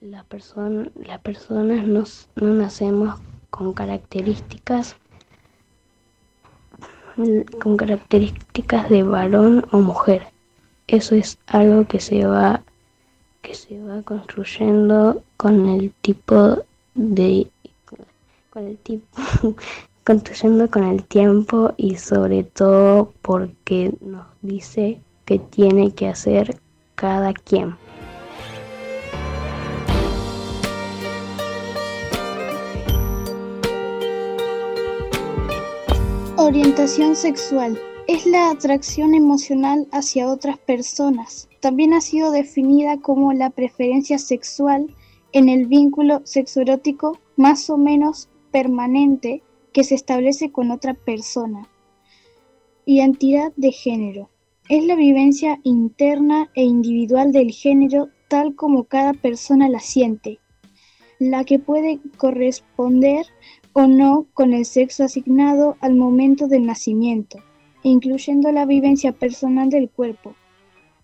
La 0.00 0.22
persona, 0.22 0.88
las 0.94 1.20
personas 1.20 1.84
no, 1.84 2.04
no 2.36 2.54
nacemos 2.54 3.18
con 3.50 3.72
características 3.72 4.96
con 7.60 7.76
características 7.76 8.88
de 8.88 9.02
varón 9.02 9.66
o 9.72 9.78
mujer. 9.78 10.26
Eso 10.86 11.14
es 11.14 11.38
algo 11.46 11.86
que 11.86 12.00
se 12.00 12.26
va 12.26 12.62
que 13.42 13.54
se 13.54 13.80
va 13.80 14.02
construyendo 14.02 15.22
con 15.36 15.68
el 15.68 15.92
tipo 16.02 16.64
de 16.94 17.48
con 18.50 18.66
el 18.66 18.76
tipo 18.78 19.06
construyendo 20.04 20.70
con 20.70 20.84
el 20.84 21.04
tiempo 21.04 21.72
y 21.76 21.96
sobre 21.96 22.44
todo 22.44 23.12
porque 23.22 23.92
nos 24.00 24.26
dice 24.42 25.00
que 25.24 25.38
tiene 25.38 25.92
que 25.92 26.08
hacer 26.08 26.58
cada 26.94 27.32
quien. 27.32 27.76
Orientación 36.46 37.16
sexual 37.16 37.76
es 38.06 38.24
la 38.24 38.50
atracción 38.50 39.16
emocional 39.16 39.88
hacia 39.90 40.28
otras 40.28 40.56
personas. 40.58 41.48
También 41.58 41.92
ha 41.92 42.00
sido 42.00 42.30
definida 42.30 43.00
como 43.00 43.32
la 43.32 43.50
preferencia 43.50 44.16
sexual 44.16 44.94
en 45.32 45.48
el 45.48 45.66
vínculo 45.66 46.20
sexoerótico 46.22 47.18
más 47.34 47.68
o 47.68 47.76
menos 47.76 48.28
permanente 48.52 49.42
que 49.72 49.82
se 49.82 49.96
establece 49.96 50.52
con 50.52 50.70
otra 50.70 50.94
persona. 50.94 51.68
Identidad 52.84 53.52
de 53.56 53.72
género. 53.72 54.30
Es 54.68 54.84
la 54.84 54.94
vivencia 54.94 55.58
interna 55.64 56.48
e 56.54 56.62
individual 56.62 57.32
del 57.32 57.50
género 57.50 58.10
tal 58.28 58.54
como 58.54 58.84
cada 58.84 59.14
persona 59.14 59.68
la 59.68 59.80
siente, 59.80 60.38
la 61.18 61.44
que 61.44 61.58
puede 61.58 62.00
corresponder 62.16 63.26
o 63.72 63.86
no 63.86 64.26
con 64.34 64.52
el 64.52 64.64
sexo 64.64 65.04
asignado 65.04 65.76
al 65.80 65.94
momento 65.94 66.48
del 66.48 66.66
nacimiento, 66.66 67.38
incluyendo 67.82 68.52
la 68.52 68.66
vivencia 68.66 69.12
personal 69.12 69.70
del 69.70 69.88
cuerpo. 69.88 70.34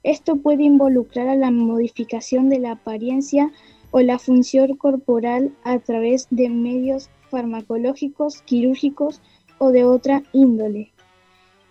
Esto 0.03 0.37
puede 0.37 0.64
involucrar 0.64 1.29
a 1.29 1.37
la 1.37 1.51
modificación 1.51 2.48
de 2.48 2.59
la 2.59 2.72
apariencia 2.72 3.53
o 3.90 4.01
la 4.01 4.18
función 4.18 4.77
corporal 4.77 5.55
a 5.64 5.79
través 5.79 6.27
de 6.31 6.48
medios 6.48 7.11
farmacológicos, 7.31 8.42
quirúrgicos 8.42 9.22
o 9.59 9.70
de 9.70 9.85
otra 9.85 10.22
índole, 10.33 10.92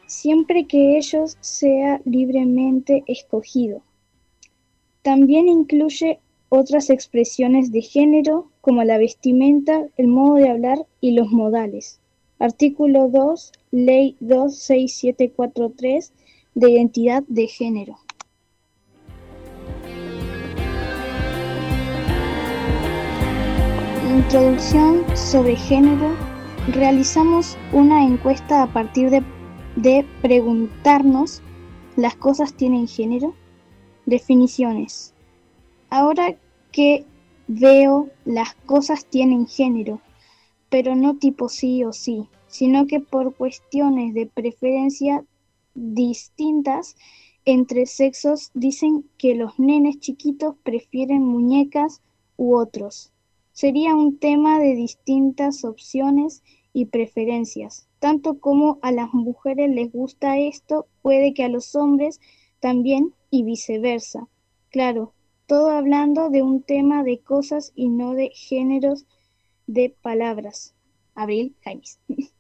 siempre 0.06 0.66
que 0.66 0.98
ellos 0.98 1.38
sea 1.42 2.02
libremente 2.06 3.04
escogido. 3.08 3.82
También 5.02 5.48
incluye 5.50 6.20
otras 6.54 6.90
expresiones 6.90 7.72
de 7.72 7.82
género 7.82 8.52
como 8.60 8.84
la 8.84 8.98
vestimenta, 8.98 9.86
el 9.96 10.08
modo 10.08 10.36
de 10.36 10.50
hablar 10.50 10.86
y 11.00 11.12
los 11.12 11.30
modales. 11.32 12.02
Artículo 12.40 13.08
2, 13.08 13.54
Ley 13.72 14.18
26743 14.20 16.12
de 16.56 16.72
Identidad 16.72 17.24
de 17.30 17.48
Género. 17.48 18.00
Introducción 24.14 25.06
sobre 25.16 25.56
género. 25.56 26.18
Realizamos 26.74 27.58
una 27.72 28.04
encuesta 28.04 28.64
a 28.64 28.74
partir 28.74 29.10
de, 29.10 29.24
de 29.78 30.06
preguntarnos, 30.22 31.42
¿las 31.96 32.18
cosas 32.18 32.54
tienen 32.56 32.90
género? 32.90 33.36
Definiciones. 34.06 35.14
Ahora 35.94 36.38
que 36.72 37.06
veo, 37.50 38.10
las 38.24 38.56
cosas 38.66 39.06
tienen 39.06 39.46
género, 39.46 40.00
pero 40.70 40.96
no 40.96 41.18
tipo 41.18 41.50
sí 41.50 41.84
o 41.84 41.92
sí, 41.92 42.30
sino 42.48 42.88
que 42.88 43.02
por 43.02 43.36
cuestiones 43.36 44.14
de 44.14 44.26
preferencia 44.26 45.26
distintas 45.74 46.96
entre 47.44 47.88
sexos 47.88 48.52
dicen 48.54 49.04
que 49.18 49.36
los 49.36 49.60
nenes 49.60 50.00
chiquitos 50.00 50.56
prefieren 50.64 51.26
muñecas 51.26 52.02
u 52.38 52.56
otros. 52.56 53.12
Sería 53.52 53.94
un 53.94 54.18
tema 54.18 54.60
de 54.60 54.76
distintas 54.76 55.66
opciones 55.66 56.42
y 56.72 56.86
preferencias. 56.86 57.90
Tanto 58.00 58.40
como 58.40 58.80
a 58.82 58.94
las 58.94 59.14
mujeres 59.14 59.70
les 59.70 59.92
gusta 59.92 60.38
esto, 60.38 60.88
puede 61.02 61.34
que 61.34 61.44
a 61.44 61.50
los 61.50 61.76
hombres 61.76 62.22
también 62.62 63.14
y 63.30 63.44
viceversa. 63.44 64.30
Claro, 64.70 65.12
todo 65.52 65.72
hablando 65.72 66.30
de 66.30 66.42
un 66.42 66.62
tema 66.64 67.04
de 67.04 67.20
cosas 67.20 67.74
y 67.76 67.90
no 67.90 68.14
de 68.14 68.32
géneros 68.34 69.04
de 69.68 69.94
palabras. 70.02 70.74
Abril 71.14 71.58
Jaimes. 71.66 72.00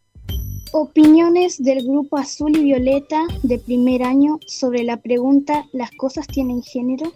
Opiniones 0.71 1.61
del 1.61 1.85
grupo 1.85 2.15
Azul 2.15 2.55
y 2.55 2.63
Violeta 2.63 3.23
de 3.43 3.59
primer 3.59 4.03
año 4.03 4.39
sobre 4.47 4.85
la 4.85 4.95
pregunta 4.95 5.67
¿las 5.73 5.91
cosas 5.91 6.25
tienen 6.25 6.63
género? 6.63 7.11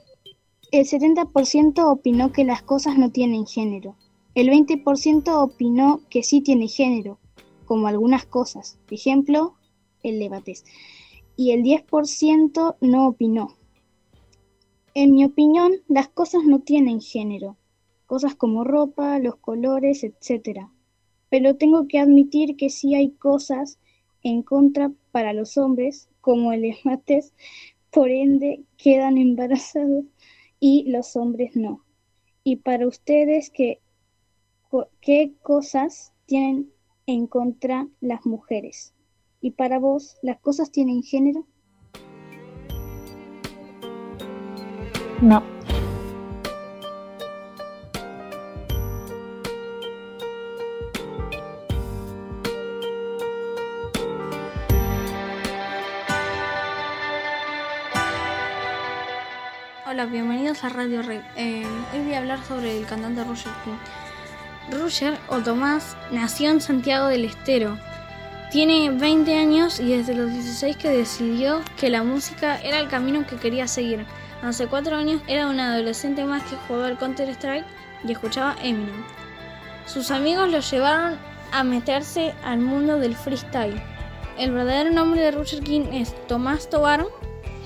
El 0.70 0.86
70% 0.86 1.90
opinó 1.90 2.34
que 2.34 2.44
las 2.44 2.62
cosas 2.62 2.98
no 2.98 3.10
tienen 3.10 3.48
género. 3.48 3.96
El 4.34 4.50
20% 4.50 5.42
opinó 5.42 6.02
que 6.10 6.24
sí 6.24 6.42
tiene 6.42 6.68
género, 6.68 7.20
como 7.64 7.88
algunas 7.88 8.26
cosas, 8.26 8.78
ejemplo, 8.92 9.54
el 10.04 10.20
debates. 10.20 10.66
Y 11.38 11.52
el 11.52 11.64
10% 11.64 12.76
no 12.82 13.08
opinó. 13.08 13.55
En 14.98 15.12
mi 15.12 15.26
opinión, 15.26 15.74
las 15.90 16.08
cosas 16.08 16.46
no 16.46 16.60
tienen 16.60 17.02
género, 17.02 17.58
cosas 18.06 18.34
como 18.34 18.64
ropa, 18.64 19.20
los 19.20 19.36
colores, 19.36 20.06
etc. 20.06 20.70
Pero 21.30 21.58
tengo 21.58 21.86
que 21.90 22.00
admitir 22.00 22.56
que 22.56 22.70
sí 22.70 22.96
hay 22.96 23.12
cosas 23.12 23.78
en 24.24 24.42
contra 24.42 24.94
para 25.12 25.34
los 25.34 25.58
hombres, 25.58 26.08
como 26.22 26.54
el 26.54 26.64
esmates, 26.64 27.34
por 27.92 28.10
ende 28.10 28.64
quedan 28.78 29.18
embarazados 29.18 30.06
y 30.62 30.90
los 30.90 31.18
hombres 31.18 31.58
no. 31.58 31.84
Y 32.46 32.56
para 32.56 32.88
ustedes, 32.88 33.50
¿qué, 33.50 33.82
qué 35.02 35.34
cosas 35.42 36.14
tienen 36.26 36.72
en 37.06 37.28
contra 37.28 37.90
las 38.00 38.26
mujeres? 38.26 38.94
Y 39.42 39.52
para 39.52 39.78
vos, 39.78 40.16
¿las 40.22 40.40
cosas 40.40 40.72
tienen 40.72 41.04
género? 41.04 41.46
No. 45.22 45.42
Hola, 59.88 60.06
bienvenidos 60.08 60.66
a 60.66 60.70
Radio 60.70 61.02
Red. 61.02 61.22
Eh, 61.38 61.66
hoy 61.94 62.00
voy 62.00 62.14
a 62.14 62.18
hablar 62.18 62.44
sobre 62.44 62.78
el 62.78 62.86
cantante 62.86 63.24
Roger 63.24 63.54
King. 63.64 64.78
Roger 64.78 65.18
o 65.30 65.38
Tomás 65.38 65.96
nació 66.12 66.50
en 66.50 66.60
Santiago 66.60 67.08
del 67.08 67.24
Estero. 67.24 67.78
Tiene 68.52 68.90
20 68.90 69.38
años 69.38 69.80
y 69.80 69.96
desde 69.96 70.14
los 70.14 70.30
16 70.30 70.76
que 70.76 70.90
decidió 70.90 71.62
que 71.78 71.90
la 71.90 72.04
música 72.04 72.60
era 72.60 72.80
el 72.80 72.90
camino 72.90 73.26
que 73.26 73.38
quería 73.38 73.68
seguir. 73.68 74.06
Hace 74.46 74.68
cuatro 74.68 74.96
años 74.96 75.24
era 75.26 75.48
un 75.48 75.60
adolescente 75.60 76.24
más 76.24 76.44
que 76.44 76.56
jugaba 76.68 76.86
al 76.86 77.00
Counter-Strike 77.00 77.66
y 78.04 78.12
escuchaba 78.12 78.56
Eminem. 78.62 79.04
Sus 79.88 80.12
amigos 80.12 80.52
lo 80.52 80.60
llevaron 80.60 81.18
a 81.52 81.64
meterse 81.64 82.36
al 82.44 82.60
mundo 82.60 83.00
del 83.00 83.16
freestyle. 83.16 83.82
El 84.38 84.52
verdadero 84.52 84.92
nombre 84.92 85.22
de 85.22 85.32
Roger 85.32 85.64
King 85.64 85.88
es 85.92 86.14
Tomás 86.28 86.70
Tobar. 86.70 87.08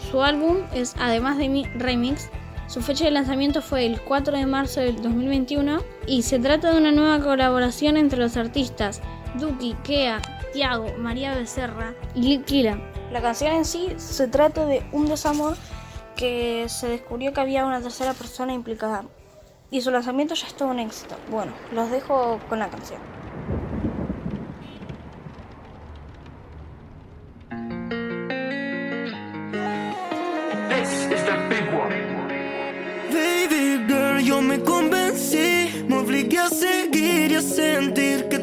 Su 0.10 0.24
álbum 0.24 0.60
es 0.74 0.96
Además 0.98 1.38
de 1.38 1.50
mi 1.50 1.66
Remix. 1.66 2.30
Su 2.68 2.82
fecha 2.82 3.04
de 3.04 3.12
lanzamiento 3.12 3.62
fue 3.62 3.86
el 3.86 4.00
4 4.00 4.38
de 4.38 4.46
marzo 4.46 4.80
del 4.80 5.02
2021 5.02 5.82
y 6.08 6.22
se 6.22 6.40
trata 6.40 6.72
de 6.72 6.78
una 6.78 6.94
nueva 6.94 7.20
colaboración 7.20 7.98
entre 7.98 8.20
los 8.20 8.38
artistas 8.38 9.02
Duki, 9.38 9.76
Kea, 9.84 10.22
Tiago, 10.54 10.94
María 10.98 11.36
Becerra 11.36 11.94
y 12.16 12.38
Kila. 12.38 12.80
La 13.12 13.22
canción 13.22 13.52
en 13.52 13.66
sí 13.66 13.90
se 13.98 14.30
trata 14.30 14.66
de 14.66 14.82
un 14.94 15.10
desamor 15.10 15.58
que 16.20 16.66
se 16.68 16.90
descubrió 16.90 17.32
que 17.32 17.40
había 17.40 17.64
una 17.64 17.80
tercera 17.80 18.14
persona 18.14 18.54
implicada. 18.54 19.06
Y 19.72 19.80
su 19.80 19.90
lanzamiento 19.90 20.36
ya 20.36 20.48
es 20.48 20.54
todo 20.54 20.68
un 20.68 20.80
éxito. 20.80 21.16
Bueno, 21.32 21.54
los 21.72 21.90
dejo 21.90 22.40
con 22.50 22.60
la 22.60 22.68
canción. 22.70 23.00
Baby 33.14 33.86
girl, 33.88 34.20
yo 34.22 34.42
me 34.42 34.60
convencí, 34.62 35.86
me 35.88 36.00
obligué 36.00 36.40
a 36.40 36.50
seguir 36.50 37.32
y 37.32 37.36
a 37.36 37.42
sentir 37.42 38.28
que 38.28 38.40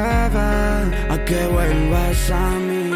a 0.00 1.24
que 1.24 1.46
vuelvas 1.46 2.30
a 2.30 2.50
mí. 2.58 2.89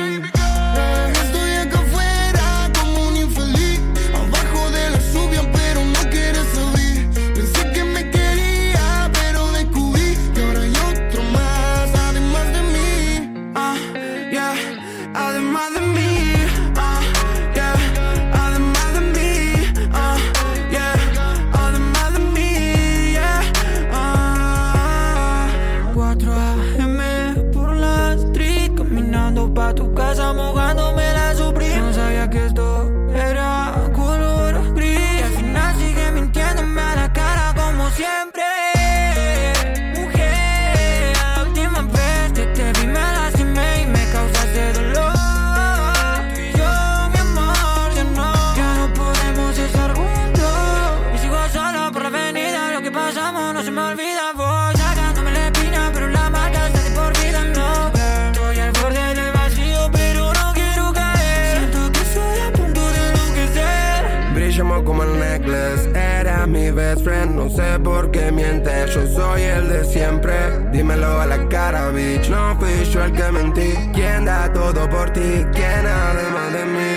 bitch, 71.95 72.29
no 72.29 72.57
fui 72.59 72.85
yo 72.85 73.05
el 73.05 73.13
que 73.13 73.33
mentí. 73.33 73.75
¿Quién 73.95 74.25
da 74.25 74.53
todo 74.53 74.89
por 74.91 75.11
ti? 75.11 75.47
¿Quién 75.53 75.87
además 75.87 76.53
de 76.53 76.65
mí? 76.67 76.94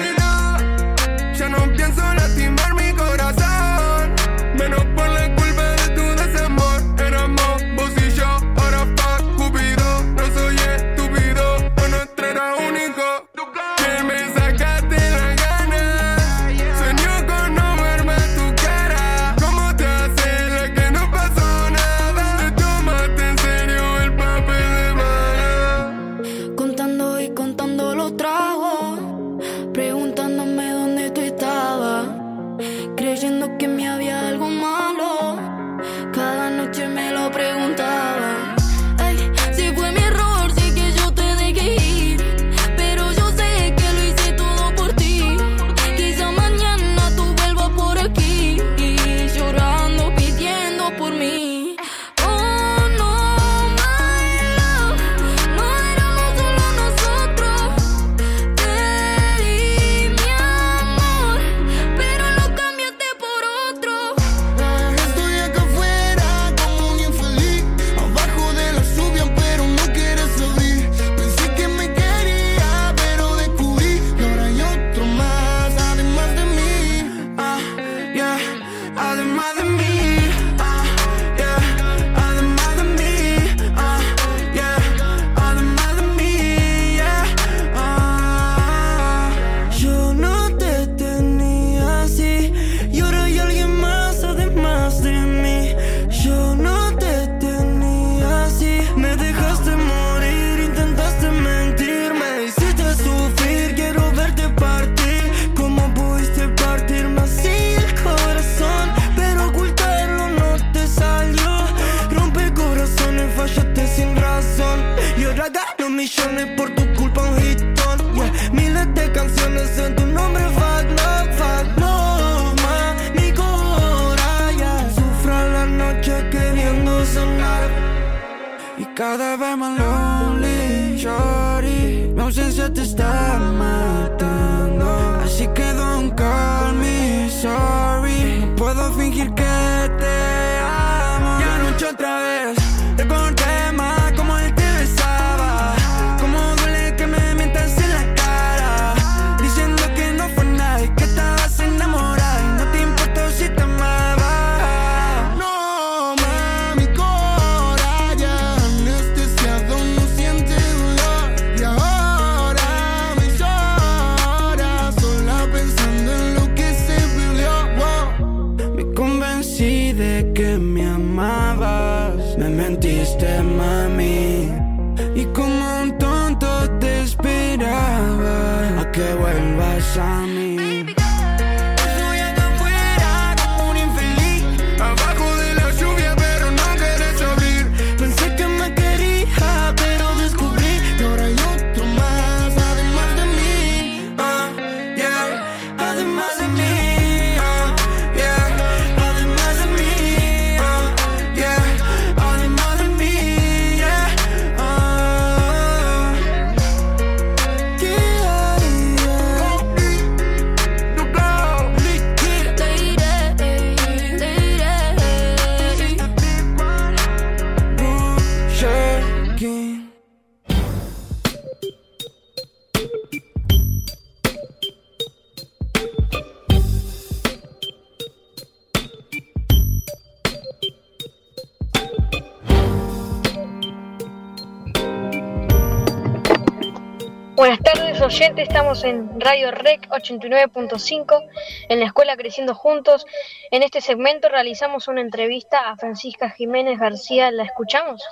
Estamos 238.78 238.96
en 238.96 239.20
Radio 239.20 239.50
Rec 239.50 239.90
89.5 239.90 241.28
en 241.68 241.80
la 241.80 241.88
escuela 241.88 242.16
Creciendo 242.16 242.54
Juntos. 242.54 243.08
En 243.50 243.64
este 243.64 243.82
segmento 243.82 244.30
realizamos 244.30 244.88
una 244.88 245.02
entrevista 245.02 245.72
a 245.72 245.78
Francisca 245.78 246.30
Jiménez 246.30 246.78
García. 246.78 247.32
¿La 247.32 247.44
escuchamos? 247.44 248.04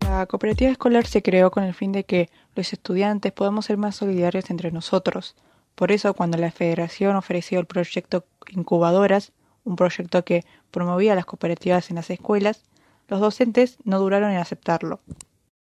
La 0.00 0.26
cooperativa 0.26 0.72
escolar 0.72 1.06
se 1.06 1.22
creó 1.22 1.52
con 1.52 1.62
el 1.62 1.72
fin 1.72 1.92
de 1.92 2.02
que 2.02 2.28
los 2.56 2.72
estudiantes 2.72 3.30
podamos 3.30 3.66
ser 3.66 3.76
más 3.76 3.94
solidarios 3.94 4.50
entre 4.50 4.72
nosotros. 4.72 5.36
Por 5.76 5.92
eso, 5.92 6.14
cuando 6.14 6.38
la 6.38 6.50
federación 6.50 7.14
ofreció 7.14 7.60
el 7.60 7.66
proyecto 7.66 8.24
Incubadoras, 8.48 9.30
un 9.62 9.76
proyecto 9.76 10.24
que 10.24 10.44
promovía 10.72 11.14
las 11.14 11.24
cooperativas 11.24 11.90
en 11.90 11.96
las 11.96 12.10
escuelas, 12.10 12.64
los 13.10 13.20
docentes 13.20 13.76
no 13.84 13.98
duraron 13.98 14.30
en 14.30 14.38
aceptarlo. 14.38 15.00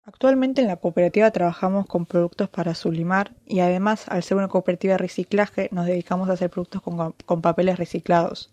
Actualmente 0.05 0.61
en 0.63 0.69
la 0.69 0.77
cooperativa 0.77 1.31
trabajamos 1.33 1.87
con 1.87 2.07
productos 2.07 2.49
para 2.49 2.75
sublimar 2.77 3.35
y 3.45 3.59
además, 3.59 4.07
al 4.09 4.23
ser 4.23 4.37
una 4.37 4.49
cooperativa 4.49 4.93
de 4.93 4.99
reciclaje, 4.99 5.69
nos 5.73 5.87
dedicamos 5.87 6.31
a 6.31 6.35
hacer 6.35 6.49
productos 6.49 6.81
con, 6.81 7.13
con 7.27 7.43
papeles 7.43 7.77
reciclados. 7.77 8.53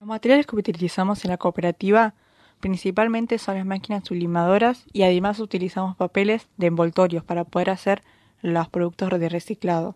Los 0.00 0.08
materiales 0.08 0.46
que 0.46 0.56
utilizamos 0.56 1.24
en 1.24 1.30
la 1.30 1.36
cooperativa 1.36 2.14
principalmente 2.58 3.38
son 3.38 3.56
las 3.56 3.66
máquinas 3.66 4.04
sublimadoras 4.04 4.84
y 4.92 5.02
además 5.02 5.38
utilizamos 5.38 5.96
papeles 5.96 6.48
de 6.56 6.66
envoltorios 6.66 7.22
para 7.22 7.44
poder 7.44 7.70
hacer 7.70 8.02
los 8.42 8.68
productos 8.68 9.10
de 9.20 9.28
reciclado. 9.28 9.94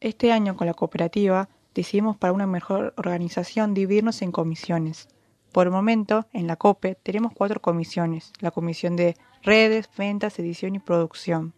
Este 0.00 0.32
año 0.32 0.54
con 0.54 0.66
la 0.66 0.74
cooperativa 0.74 1.48
decidimos 1.74 2.16
para 2.18 2.34
una 2.34 2.46
mejor 2.46 2.92
organización 2.98 3.72
dividirnos 3.72 4.20
en 4.20 4.32
comisiones. 4.32 5.08
Por 5.52 5.66
el 5.66 5.72
momento, 5.72 6.26
en 6.32 6.46
la 6.46 6.56
COPE 6.56 6.96
tenemos 7.02 7.32
cuatro 7.32 7.60
comisiones, 7.60 8.32
la 8.40 8.50
comisión 8.50 8.96
de 8.96 9.16
redes, 9.42 9.88
ventas, 9.96 10.38
edición 10.38 10.76
y 10.76 10.78
producción. 10.78 11.54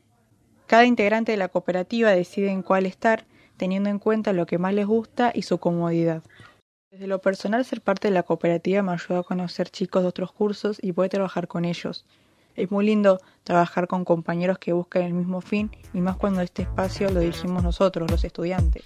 Cada 0.66 0.87
integrante 0.87 1.33
de 1.33 1.38
la 1.38 1.48
cooperativa 1.48 2.11
decide 2.11 2.50
en 2.50 2.62
cuál 2.62 2.87
estar, 2.87 3.26
teniendo 3.57 3.90
en 3.90 3.98
cuenta 3.98 4.33
lo 4.33 4.46
que 4.46 4.59
más 4.59 4.72
les 4.72 4.87
gusta 4.87 5.33
y 5.35 5.42
su 5.42 5.59
comodidad. 5.59 6.22
Desde 6.90 7.07
lo 7.07 7.20
personal, 7.20 7.64
ser 7.64 7.83
parte 7.83 8.09
de 8.09 8.14
la 8.14 8.22
cooperativa 8.22 8.83
me 8.83 8.92
ayuda 8.92 9.20
a 9.20 9.22
conocer 9.24 9.68
chicos 9.70 10.03
de 10.03 10.09
otros 10.09 10.33
cursos 10.33 10.79
y 10.81 10.92
poder 10.92 11.11
trabajar 11.11 11.48
con 11.48 11.64
ellos. 11.64 12.07
Es 12.57 12.70
muy 12.70 12.85
lindo 12.85 13.20
trabajar 13.44 13.87
con 13.87 14.05
compañeros 14.05 14.59
que 14.59 14.72
buscan 14.72 15.03
el 15.03 15.14
mismo 15.14 15.40
fin 15.40 15.70
y 15.92 16.00
más 16.00 16.16
cuando 16.16 16.40
este 16.40 16.62
espacio 16.62 17.11
lo 17.11 17.20
dirigimos 17.20 17.62
nosotros, 17.62 18.11
los 18.11 18.24
estudiantes. 18.24 18.85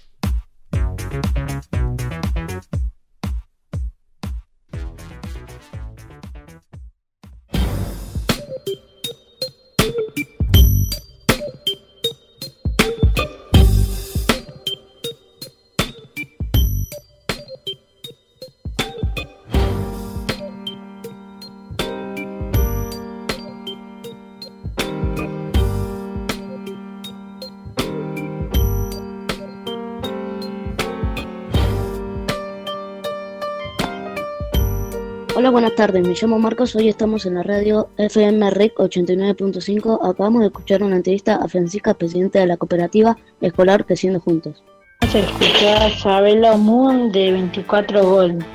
Hola, 35.37 35.49
buenas 35.49 35.75
tardes. 35.75 36.07
Me 36.07 36.13
llamo 36.13 36.39
Marcos. 36.39 36.77
Hoy 36.77 36.87
estamos 36.87 37.25
en 37.25 37.33
la 37.35 37.43
radio 37.43 37.89
FM 37.97 38.51
REC 38.51 38.73
89.5. 38.75 40.09
Acabamos 40.09 40.39
de 40.39 40.47
escuchar 40.47 40.81
una 40.81 40.95
entrevista 40.95 41.35
a 41.35 41.49
Francisca, 41.49 41.93
presidenta 41.93 42.39
de 42.39 42.47
la 42.47 42.55
cooperativa 42.55 43.17
escolar 43.41 43.85
Creciendo 43.85 44.21
Juntos. 44.21 44.63
Vamos 45.01 45.15
a 45.15 45.19
escuchar 45.19 45.83
a 45.83 45.89
Sabelo 45.97 46.57
Moon 46.57 47.11
de 47.11 47.33
24 47.33 48.09
Gol. 48.09 48.45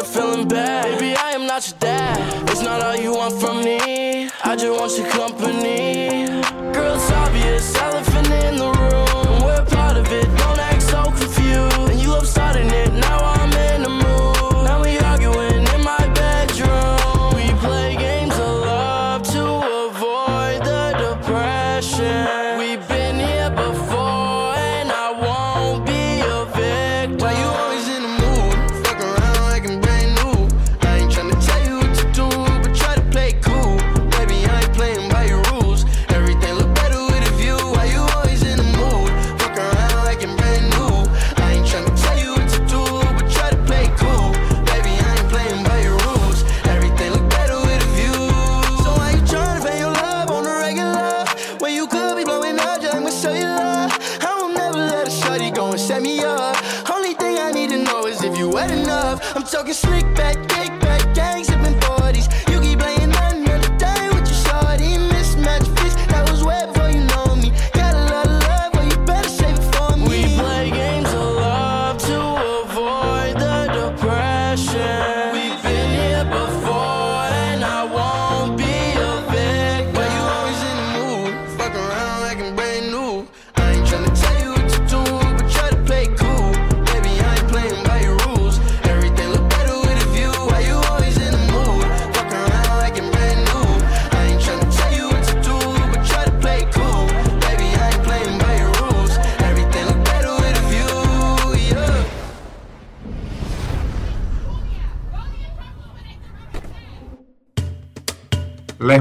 Somehow 0.00 0.22
I 0.22 0.32
was 0.32 0.32
in 0.32 0.32
a 0.32 0.32
feeling 0.32 0.48
bad. 0.48 0.98
Baby, 0.98 1.16
I 1.16 1.32
am 1.32 1.46
not 1.46 1.66
your 1.68 1.78
dad. 1.78 2.50
It's 2.50 2.62
not 2.62 2.82
all 2.82 2.96
you 2.96 3.14
want 3.14 3.40
from 3.40 3.64
me. 3.64 4.30
I 4.44 4.56
just 4.56 4.80
want 4.80 4.96
your 4.98 5.08
company. 5.08 6.26
Girl, 6.72 6.94
it's 6.94 7.10
obvious, 7.10 7.74
elephant 7.76 7.99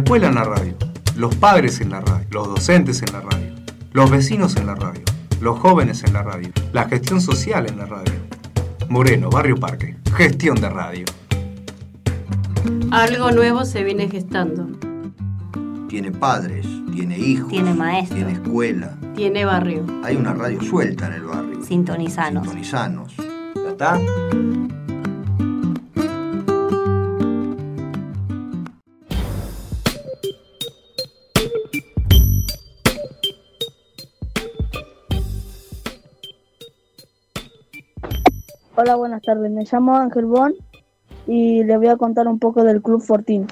escuela 0.09 0.29
en 0.29 0.33
la 0.33 0.43
radio, 0.43 0.73
los 1.17 1.35
padres 1.35 1.81
en 1.81 1.91
la 1.91 2.01
radio, 2.01 2.25
los 2.31 2.47
docentes 2.47 3.03
en 3.03 3.13
la 3.13 3.21
radio, 3.21 3.53
los 3.93 4.09
vecinos 4.09 4.55
en 4.55 4.65
la 4.65 4.73
radio, 4.73 5.03
los 5.39 5.59
jóvenes 5.59 6.03
en 6.03 6.13
la 6.13 6.23
radio, 6.23 6.49
la 6.73 6.85
gestión 6.85 7.21
social 7.21 7.67
en 7.69 7.77
la 7.77 7.85
radio. 7.85 8.13
Moreno, 8.89 9.29
Barrio 9.29 9.57
Parque, 9.57 9.97
gestión 10.15 10.59
de 10.59 10.67
radio. 10.67 11.05
Algo 12.89 13.29
nuevo 13.29 13.65
se 13.65 13.83
viene 13.83 14.09
gestando. 14.09 14.67
Tiene 15.89 16.11
padres, 16.11 16.65
tiene 16.91 17.19
hijos, 17.19 17.49
Tiene 17.49 17.75
maestro. 17.75 18.15
tiene 18.15 18.31
escuela. 18.31 18.97
Tiene 19.15 19.45
barrio. 19.45 19.85
Hay 20.03 20.15
una 20.15 20.33
radio 20.33 20.59
suelta 20.63 21.05
en 21.05 21.13
el 21.13 21.23
barrio. 21.25 21.63
Sintonizanos. 21.63 22.45
Sintonizanos. 22.45 23.13
¿Ya 23.15 23.69
está? 23.69 23.99
Hola, 38.81 38.95
buenas 38.95 39.21
tardes. 39.21 39.51
Me 39.51 39.65
llamo 39.69 39.97
Ángel 39.97 40.25
Bon 40.25 40.55
y 41.27 41.65
le 41.65 41.75
voy 41.75 41.87
a 41.87 41.97
contar 41.97 42.29
un 42.29 42.39
poco 42.39 42.63
del 42.63 42.81
Club 42.81 43.01
Fortín. 43.01 43.45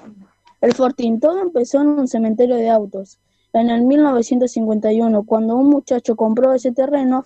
El 0.61 0.73
Fortín 0.73 1.19
todo 1.19 1.41
empezó 1.41 1.81
en 1.81 1.89
un 1.89 2.07
cementerio 2.07 2.55
de 2.55 2.69
autos. 2.69 3.19
En 3.51 3.69
el 3.69 3.81
1951, 3.81 5.25
cuando 5.25 5.57
un 5.57 5.67
muchacho 5.67 6.15
compró 6.15 6.53
ese 6.53 6.71
terreno, 6.71 7.25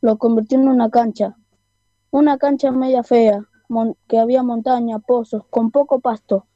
lo 0.00 0.18
convirtió 0.18 0.58
en 0.58 0.66
una 0.66 0.90
cancha. 0.90 1.36
Una 2.10 2.36
cancha 2.36 2.72
media 2.72 3.04
fea, 3.04 3.46
que 4.08 4.18
había 4.18 4.42
montaña, 4.42 4.98
pozos, 4.98 5.44
con 5.48 5.70
poco 5.70 6.00
pasto. 6.00 6.46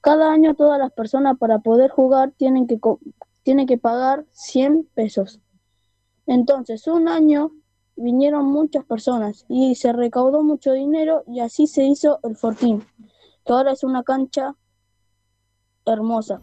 Cada 0.00 0.32
año 0.32 0.56
todas 0.56 0.76
las 0.76 0.90
personas 0.90 1.38
para 1.38 1.60
poder 1.60 1.92
jugar 1.92 2.32
tienen 2.36 2.66
que, 2.66 2.80
tienen 3.44 3.68
que 3.68 3.78
pagar 3.78 4.26
100 4.32 4.88
pesos. 4.92 5.38
Entonces, 6.26 6.88
un 6.88 7.06
año 7.06 7.52
vinieron 8.02 8.46
muchas 8.46 8.84
personas 8.84 9.44
y 9.48 9.76
se 9.76 9.92
recaudó 9.92 10.42
mucho 10.42 10.72
dinero 10.72 11.22
y 11.26 11.40
así 11.40 11.66
se 11.66 11.84
hizo 11.84 12.18
el 12.24 12.36
Fortín, 12.36 12.84
que 13.46 13.52
ahora 13.52 13.72
es 13.72 13.84
una 13.84 14.02
cancha 14.02 14.54
hermosa. 15.86 16.40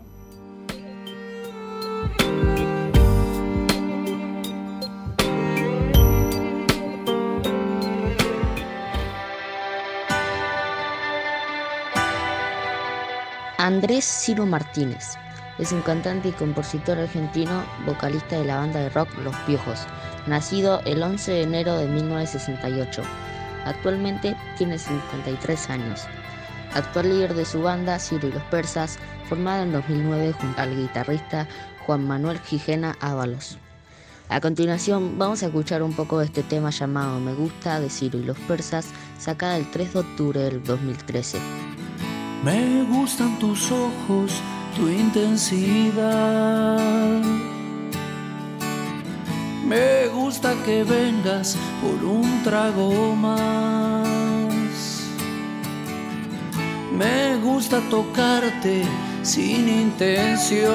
Andrés 13.58 14.06
Ciro 14.06 14.46
Martínez 14.46 15.18
es 15.60 15.72
un 15.72 15.82
cantante 15.82 16.30
y 16.30 16.32
compositor 16.32 16.98
argentino, 16.98 17.64
vocalista 17.86 18.38
de 18.38 18.46
la 18.46 18.58
banda 18.58 18.80
de 18.80 18.90
rock 18.90 19.10
Los 19.24 19.36
Piojos, 19.46 19.86
nacido 20.26 20.82
el 20.86 21.04
11 21.04 21.32
de 21.32 21.42
enero 21.44 21.78
de 21.78 21.88
1968. 21.88 23.02
Actualmente 23.66 24.36
tiene 24.58 24.80
53 24.80 25.70
años. 25.70 26.02
Actual 26.74 27.10
líder 27.10 27.34
de 27.34 27.46
su 27.46 27.62
banda, 27.62 28.00
Ciro 28.00 28.30
y 28.30 28.32
los 28.32 28.44
Persas, 28.44 28.98
formada 29.28 29.64
en 29.64 29.74
2009 29.74 30.34
junto 30.34 30.62
al 30.62 30.76
guitarrista 30.76 31.48
Juan 31.86 32.08
Manuel 32.08 32.40
Gijena 32.40 32.96
Ábalos. 33.02 33.58
A 34.30 34.40
continuación 34.42 35.18
vamos 35.18 35.42
a 35.42 35.48
escuchar 35.48 35.82
un 35.82 35.94
poco 35.94 36.20
de 36.20 36.26
este 36.26 36.44
tema 36.44 36.70
llamado 36.70 37.20
Me 37.20 37.34
Gusta 37.34 37.80
de 37.80 37.90
Ciro 37.90 38.20
y 38.20 38.24
los 38.24 38.38
Persas, 38.40 38.86
sacada 39.18 39.58
el 39.58 39.70
3 39.72 39.94
de 39.94 40.00
octubre 40.00 40.40
del 40.40 40.64
2013. 40.64 41.40
Me 42.44 42.84
gustan 42.84 43.40
tus 43.40 43.72
ojos, 43.72 44.32
tu 44.76 44.90
intensidad. 44.90 46.78
Me 49.66 50.08
gusta 50.08 50.54
que 50.66 50.84
vengas 50.84 51.56
por 51.82 52.04
un 52.04 52.44
trago 52.44 53.16
más. 53.16 54.04
Me 56.98 57.38
gusta 57.38 57.80
tocarte 57.90 58.84
sin 59.24 59.70
intención. 59.70 60.74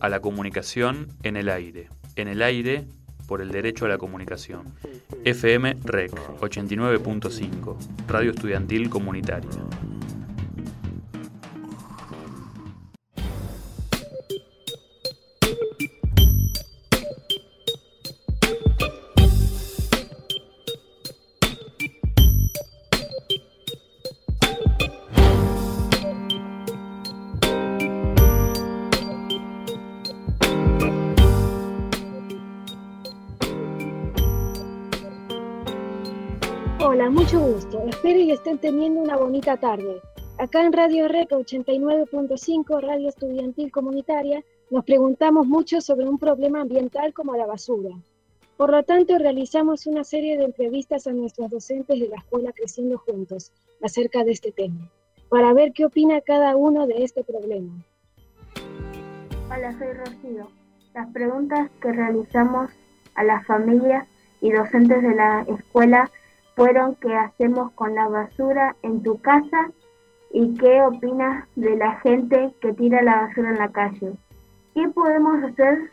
A 0.00 0.08
la 0.10 0.20
comunicación 0.20 1.08
en 1.22 1.36
el 1.38 1.48
aire. 1.48 1.88
En 2.16 2.28
el 2.28 2.42
aire 2.42 2.84
por 3.26 3.40
el 3.40 3.50
derecho 3.50 3.86
a 3.86 3.88
la 3.88 3.96
comunicación. 3.96 4.74
FM 5.24 5.78
REC 5.82 6.12
89.5, 6.40 7.76
Radio 8.06 8.32
Estudiantil 8.32 8.90
Comunitaria. 8.90 9.48
Teniendo 38.62 39.00
una 39.00 39.16
bonita 39.16 39.56
tarde. 39.56 40.00
Acá 40.38 40.64
en 40.64 40.72
Radio 40.72 41.08
REC 41.08 41.30
89.5, 41.30 42.80
Radio 42.80 43.08
Estudiantil 43.08 43.72
Comunitaria, 43.72 44.42
nos 44.70 44.84
preguntamos 44.84 45.46
mucho 45.48 45.80
sobre 45.80 46.08
un 46.08 46.16
problema 46.16 46.60
ambiental 46.60 47.12
como 47.12 47.36
la 47.36 47.44
basura. 47.44 47.90
Por 48.56 48.70
lo 48.70 48.84
tanto, 48.84 49.18
realizamos 49.18 49.86
una 49.88 50.04
serie 50.04 50.38
de 50.38 50.44
entrevistas 50.44 51.08
a 51.08 51.12
nuestros 51.12 51.50
docentes 51.50 51.98
de 51.98 52.08
la 52.08 52.16
escuela 52.16 52.52
Creciendo 52.52 52.98
Juntos 52.98 53.52
acerca 53.82 54.22
de 54.22 54.30
este 54.30 54.52
tema, 54.52 54.88
para 55.28 55.52
ver 55.52 55.72
qué 55.72 55.84
opina 55.84 56.20
cada 56.20 56.54
uno 56.54 56.86
de 56.86 57.02
este 57.02 57.24
problema. 57.24 57.72
Hola, 59.50 59.76
soy 59.76 59.92
Rocío. 59.92 60.46
Las 60.94 61.08
preguntas 61.12 61.68
que 61.80 61.92
realizamos 61.92 62.70
a 63.16 63.24
las 63.24 63.44
familias 63.44 64.06
y 64.40 64.52
docentes 64.52 65.02
de 65.02 65.14
la 65.16 65.44
escuela 65.48 66.10
fueron 66.54 66.96
qué 66.96 67.14
hacemos 67.14 67.72
con 67.72 67.94
la 67.94 68.08
basura 68.08 68.76
en 68.82 69.02
tu 69.02 69.20
casa 69.20 69.70
y 70.32 70.54
qué 70.54 70.82
opinas 70.82 71.46
de 71.56 71.76
la 71.76 71.96
gente 72.00 72.52
que 72.60 72.72
tira 72.72 73.02
la 73.02 73.22
basura 73.22 73.50
en 73.50 73.58
la 73.58 73.70
calle. 73.70 74.12
¿Qué 74.74 74.88
podemos 74.88 75.42
hacer 75.44 75.90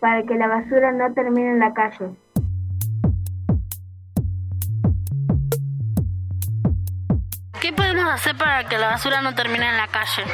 para 0.00 0.22
que 0.24 0.34
la 0.34 0.48
basura 0.48 0.92
no 0.92 1.12
termine 1.14 1.50
en 1.50 1.58
la 1.60 1.72
calle? 1.72 2.10
Podemos 7.92 8.14
hacer 8.14 8.34
para 8.36 8.64
que 8.64 8.78
la 8.78 8.88
basura 8.88 9.20
no 9.20 9.34
termine 9.34 9.68
en 9.68 9.76
la 9.76 9.86
calle? 9.86 10.24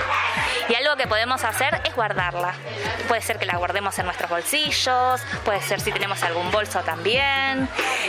Y 0.68 0.74
algo 0.74 0.96
que 0.96 1.09
podemos 1.09 1.42
hacer 1.42 1.80
es 1.84 1.92
guardarla. 1.94 2.54
Puede 3.09 3.20
ser 3.20 3.38
que 3.38 3.46
la 3.46 3.56
guardemos 3.56 3.98
en 3.98 4.04
nuestros 4.04 4.30
bolsillos, 4.30 5.20
puede 5.44 5.61
ser 5.62 5.80
si 5.80 5.90
tenemos 5.90 6.22
algún 6.22 6.52
bolso 6.52 6.82
también, 6.82 7.68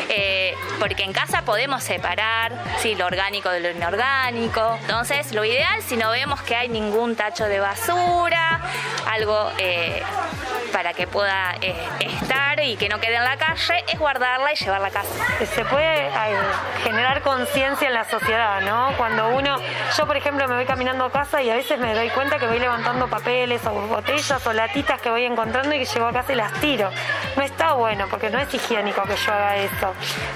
eh, 0.10 0.54
porque 0.78 1.04
en 1.04 1.14
casa 1.14 1.42
podemos 1.44 1.84
separar 1.84 2.52
sí, 2.78 2.94
lo 2.94 3.08
orgánico 3.08 3.50
de 3.50 3.62
lo 3.62 3.72
inorgánico. 3.72 4.78
Entonces, 4.82 5.32
lo 5.34 5.44
ideal, 5.44 5.82
si 5.82 5.98
no 5.98 6.12
vemos 6.12 6.42
que 6.44 6.56
hay 6.56 6.70
ningún 6.70 7.16
tacho 7.16 7.46
de 7.46 7.60
basura, 7.60 8.62
algo 9.10 9.52
eh, 9.58 10.04
para 10.72 10.94
que 10.94 11.08
pueda 11.08 11.56
eh, 11.62 11.76
estar 12.00 12.60
y 12.64 12.78
que 12.78 12.90
no 12.90 13.00
quede 13.00 13.16
en 13.16 13.24
la 13.24 13.38
calle, 13.38 13.84
es 13.88 14.00
guardarla 14.00 14.54
y 14.54 14.56
llevarla 14.56 14.88
a 14.88 14.92
casa. 14.92 15.10
se 15.46 15.66
puede 15.66 16.10
generar 16.84 17.22
conciencia 17.22 17.88
en 17.88 17.94
la 17.94 18.04
sociedad, 18.06 18.62
¿no? 18.62 18.96
Cuando 18.98 19.30
uno, 19.30 19.58
yo 19.98 20.06
por 20.06 20.18
ejemplo 20.18 20.48
me 20.48 20.56
voy 20.56 20.66
caminando 20.66 21.06
a 21.06 21.12
casa 21.12 21.42
y 21.42 21.50
a 21.50 21.56
veces 21.56 21.80
me 21.80 21.94
doy 21.94 22.10
cuenta 22.10 22.40
que 22.40 22.48
voy 22.48 22.60
levantando 22.60 23.08
papeles 23.08 23.66
o 23.66 23.72
botellas 23.72 24.46
o 24.46 24.54
latitas 24.54 25.02
que 25.02 25.10
voy 25.10 25.26
encontrando 25.26 25.76
y 25.76 25.80
que 25.80 25.86
llevo 25.86 26.08
a 26.08 26.14
casa 26.14 26.34
y 26.34 26.36
las 26.36 26.54
tiro. 26.54 26.90
No 27.36 27.44
está 27.44 27.74
bueno 27.74 28.08
porque 28.10 28.30
no 28.30 28.40
es 28.40 28.54
higiénico 28.54 29.04
que 29.04 29.16
yo 29.16 29.34
haga 29.34 29.58
eso, 29.58 29.94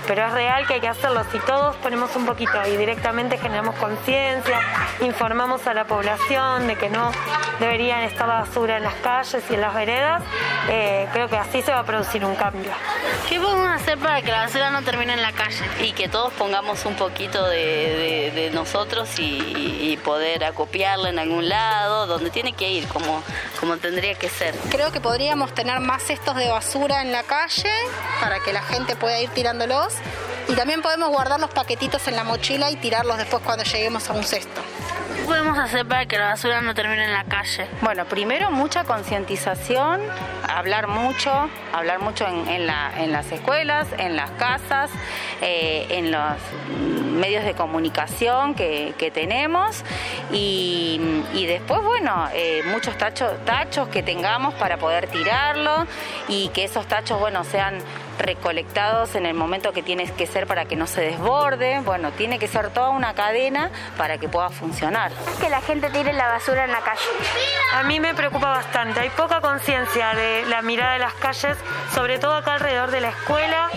pero 0.08 0.26
es 0.26 0.34
real 0.34 0.68
que 0.68 0.76
hay 0.76 0.82
que 0.82 0.88
hacerlo. 0.88 1.24
Si 1.32 1.40
todos 1.40 1.76
ponemos 1.78 2.16
un 2.16 2.26
poquito 2.26 2.60
y 2.68 2.78
directamente 2.78 3.38
generamos 3.38 3.76
conciencia, 3.76 4.60
informamos 5.02 5.66
a 5.68 5.74
la 5.74 5.86
población 5.86 6.68
de 6.68 6.76
que 6.76 6.90
no 6.90 7.12
deberían 7.60 8.02
estar 8.02 8.28
basura 8.28 8.78
en 8.78 8.84
las 8.84 8.96
calles 8.96 9.44
y 9.50 9.54
en 9.54 9.62
las 9.62 9.74
veredas, 9.74 10.23
eh, 10.70 11.08
creo 11.14 11.28
que 11.30 11.38
así 11.38 11.62
se 11.62 11.72
va 11.72 11.80
a 11.80 11.84
producir 11.86 12.24
un 12.26 12.36
cambio. 12.36 12.72
¿Qué 13.30 13.40
podemos 13.40 13.70
hacer 13.70 13.98
para 13.98 14.22
que 14.22 14.32
la 14.32 14.42
basura 14.46 14.70
no 14.72 14.82
termine 14.82 15.14
en 15.14 15.22
la 15.22 15.32
calle? 15.32 15.64
y 15.82 15.92
que 15.92 16.08
todos 16.08 16.32
pongamos 16.34 16.86
un 16.86 16.96
poquito 16.96 17.46
de, 17.48 17.58
de- 17.58 18.32
de 18.34 18.50
nosotros 18.52 19.20
y, 19.20 19.24
y 19.92 19.98
poder 20.04 20.44
acopiarla 20.44 21.10
en 21.10 21.20
algún 21.20 21.48
lado, 21.50 22.08
donde 22.08 22.30
tiene 22.30 22.54
que 22.54 22.70
ir, 22.72 22.88
como, 22.88 23.22
como 23.60 23.78
tendría 23.78 24.16
que 24.16 24.30
ser. 24.30 24.56
Creo 24.70 24.92
que 24.92 25.00
podríamos 25.02 25.54
tener 25.54 25.80
más 25.80 26.04
cestos 26.04 26.36
de 26.36 26.50
basura 26.50 27.02
en 27.02 27.12
la 27.12 27.24
calle 27.24 27.70
para 28.22 28.40
que 28.40 28.54
la 28.54 28.62
gente 28.64 28.96
pueda 28.96 29.20
ir 29.20 29.30
tirándolos. 29.30 29.94
Y 30.48 30.54
también 30.56 30.82
podemos 30.82 31.10
guardar 31.10 31.40
los 31.40 31.50
paquetitos 31.52 32.08
en 32.08 32.16
la 32.16 32.24
mochila 32.24 32.70
y 32.72 32.76
tirarlos 32.76 33.18
después 33.18 33.42
cuando 33.44 33.64
lleguemos 33.64 34.10
a 34.10 34.14
un 34.14 34.24
cesto. 34.24 34.62
¿Qué 35.16 35.24
podemos 35.24 35.58
hacer 35.58 35.88
para 35.88 36.06
que 36.06 36.18
la 36.18 36.26
basura 36.30 36.60
no 36.62 36.74
termine 36.74 37.06
en 37.06 37.14
la 37.14 37.24
calle? 37.24 37.68
Bueno, 37.82 38.04
primero 38.06 38.52
mucha 38.52 38.84
concientización, 38.84 40.02
hablar 40.48 40.88
mucho, 40.88 41.32
hablar 41.72 42.00
mucho 42.00 42.28
en, 42.28 42.48
en 42.50 42.68
la- 42.68 42.92
en 43.02 43.12
las 43.14 43.32
escuelas, 43.32 43.88
en 43.98 44.16
las 44.18 44.32
casas, 44.32 44.90
eh, 45.42 45.88
en 45.92 46.12
los 46.12 46.22
medios 47.14 47.46
de 47.46 47.54
comunicación 47.54 48.54
que, 48.54 48.94
que 48.98 49.12
tenemos 49.12 49.84
y, 50.32 51.00
y 51.34 51.46
después, 51.46 51.82
bueno, 51.84 52.28
eh, 52.34 52.62
muchos 52.66 52.98
tachos, 52.98 53.32
tachos 53.46 53.88
que 53.90 54.04
tengamos 54.04 54.54
para 54.56 54.78
poder 54.78 55.08
tirarlo 55.08 55.88
y 56.28 56.50
que 56.50 56.66
esos 56.66 56.86
tachos, 56.88 57.20
bueno, 57.20 57.44
sean 57.46 57.78
recolectados 58.20 59.16
en 59.16 59.26
el 59.26 59.34
momento 59.34 59.74
que 59.74 59.84
tiene 59.84 60.06
que 60.12 60.28
ser 60.28 60.48
para 60.48 60.66
que 60.66 60.76
no 60.76 60.88
se 60.88 61.02
desborde. 61.02 61.80
Bueno, 61.82 62.12
tiene 62.12 62.40
que 62.40 62.48
ser 62.48 62.70
toda 62.70 62.90
una 62.90 63.14
cadena 63.14 63.70
para 63.98 64.18
que 64.18 64.28
pueda 64.30 64.50
funcionar. 64.50 65.12
Que 65.40 65.50
la 65.50 65.62
gente 65.62 65.90
tire 65.90 66.14
la 66.14 66.28
basura 66.28 66.66
en 66.66 66.72
la 66.72 66.80
calle. 66.82 67.02
A 67.74 67.84
mí 67.84 68.00
me 68.00 68.14
preocupa 68.14 68.50
bastante. 68.50 69.00
Hay 69.00 69.10
poca 69.12 69.42
conciencia 69.42 70.14
de 70.14 70.46
la 70.48 70.62
mirada 70.62 70.94
de 70.94 71.00
las 71.00 71.14
calles, 71.16 71.58
sobre 71.94 72.20
todo 72.20 72.36
acá 72.36 72.54
alrededor 72.56 72.92
de 72.92 73.02
la 73.02 73.10
escuela. 73.10 73.70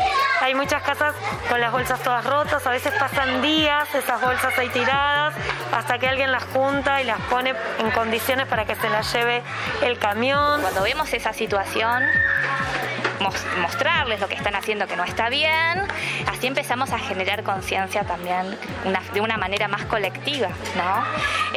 Hay 0.43 0.55
muchas 0.55 0.83
casas 0.83 1.15
con 1.49 1.61
las 1.61 1.73
bolsas 1.73 2.01
todas 2.03 2.25
rotas. 2.25 2.67
A 2.67 2.71
veces 2.71 2.93
pasan 2.99 3.41
días 3.43 3.93
esas 3.95 4.21
bolsas 4.21 4.57
ahí 4.59 4.69
tiradas 4.69 5.35
hasta 5.73 5.99
que 5.99 6.09
alguien 6.09 6.31
las 6.31 6.45
junta 6.45 7.01
y 7.01 7.05
las 7.05 7.21
pone 7.23 7.55
en 7.79 7.91
condiciones 7.93 8.47
para 8.47 8.65
que 8.67 8.75
se 8.77 8.89
las 8.91 9.11
lleve 9.13 9.43
el 9.83 9.99
camión. 9.99 10.61
Cuando 10.61 10.83
vemos 10.83 11.13
esa 11.13 11.33
situación, 11.33 12.03
mos- 13.21 13.47
mostrarles 13.61 14.21
que 14.29 14.35
están 14.35 14.55
haciendo 14.57 14.87
que 14.87 14.97
no 14.97 15.05
está 15.05 15.29
bien, 15.29 15.83
así 16.31 16.47
empezamos 16.47 16.91
a 16.93 16.99
generar 16.99 17.43
conciencia 17.43 18.05
también 18.05 18.59
una- 18.85 19.01
de 19.13 19.21
una 19.21 19.37
manera 19.37 19.69
más 19.69 19.85
colectiva, 19.87 20.49
¿no? 20.77 21.05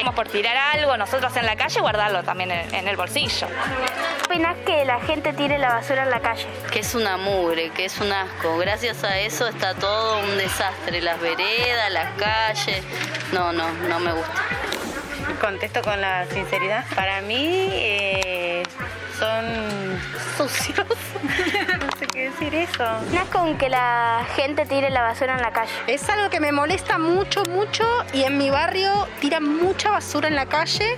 Hemos 0.00 0.14
por 0.14 0.28
tirar 0.28 0.56
algo 0.56 0.96
nosotros 0.96 1.36
en 1.36 1.46
la 1.46 1.56
calle, 1.56 1.80
guardarlo 1.80 2.22
también 2.22 2.50
en, 2.50 2.74
en 2.74 2.88
el 2.88 2.96
bolsillo. 2.96 3.46
opinás 4.24 4.56
que 4.64 4.84
la 4.84 5.00
gente 5.00 5.32
tire 5.32 5.58
la 5.58 5.74
basura 5.74 6.04
en 6.04 6.10
la 6.10 6.20
calle? 6.20 6.46
Que 6.72 6.80
es 6.80 6.94
una 6.94 7.16
mugre, 7.16 7.70
que 7.70 7.84
es 7.86 7.98
un 8.00 8.12
asco. 8.12 8.56
Gracias 8.58 9.02
a 9.04 9.18
eso 9.18 9.48
está 9.48 9.74
todo 9.74 10.18
un 10.20 10.38
desastre. 10.38 11.00
Las 11.00 11.20
veredas, 11.20 11.90
las 11.90 12.10
calles. 12.18 12.82
No, 13.32 13.52
no, 13.52 13.70
no 13.88 13.98
me 14.00 14.12
gusta. 14.12 14.42
Contesto 15.40 15.82
con 15.82 16.00
la 16.00 16.26
sinceridad. 16.26 16.84
Para 16.94 17.20
mí 17.22 17.68
eh, 17.72 18.62
son 19.18 20.00
sucios. 20.36 20.86
decir 22.30 22.54
eso. 22.54 22.84
¿No 23.12 23.20
es 23.20 23.28
con 23.28 23.58
que 23.58 23.68
la 23.68 24.26
gente 24.34 24.66
tire 24.66 24.90
la 24.90 25.02
basura 25.02 25.34
en 25.34 25.42
la 25.42 25.52
calle? 25.52 25.70
Es 25.86 26.08
algo 26.08 26.30
que 26.30 26.40
me 26.40 26.52
molesta 26.52 26.98
mucho, 26.98 27.44
mucho 27.44 27.84
y 28.12 28.22
en 28.22 28.38
mi 28.38 28.50
barrio 28.50 29.08
tiran 29.20 29.44
mucha 29.44 29.90
basura 29.90 30.28
en 30.28 30.36
la 30.36 30.46
calle. 30.46 30.96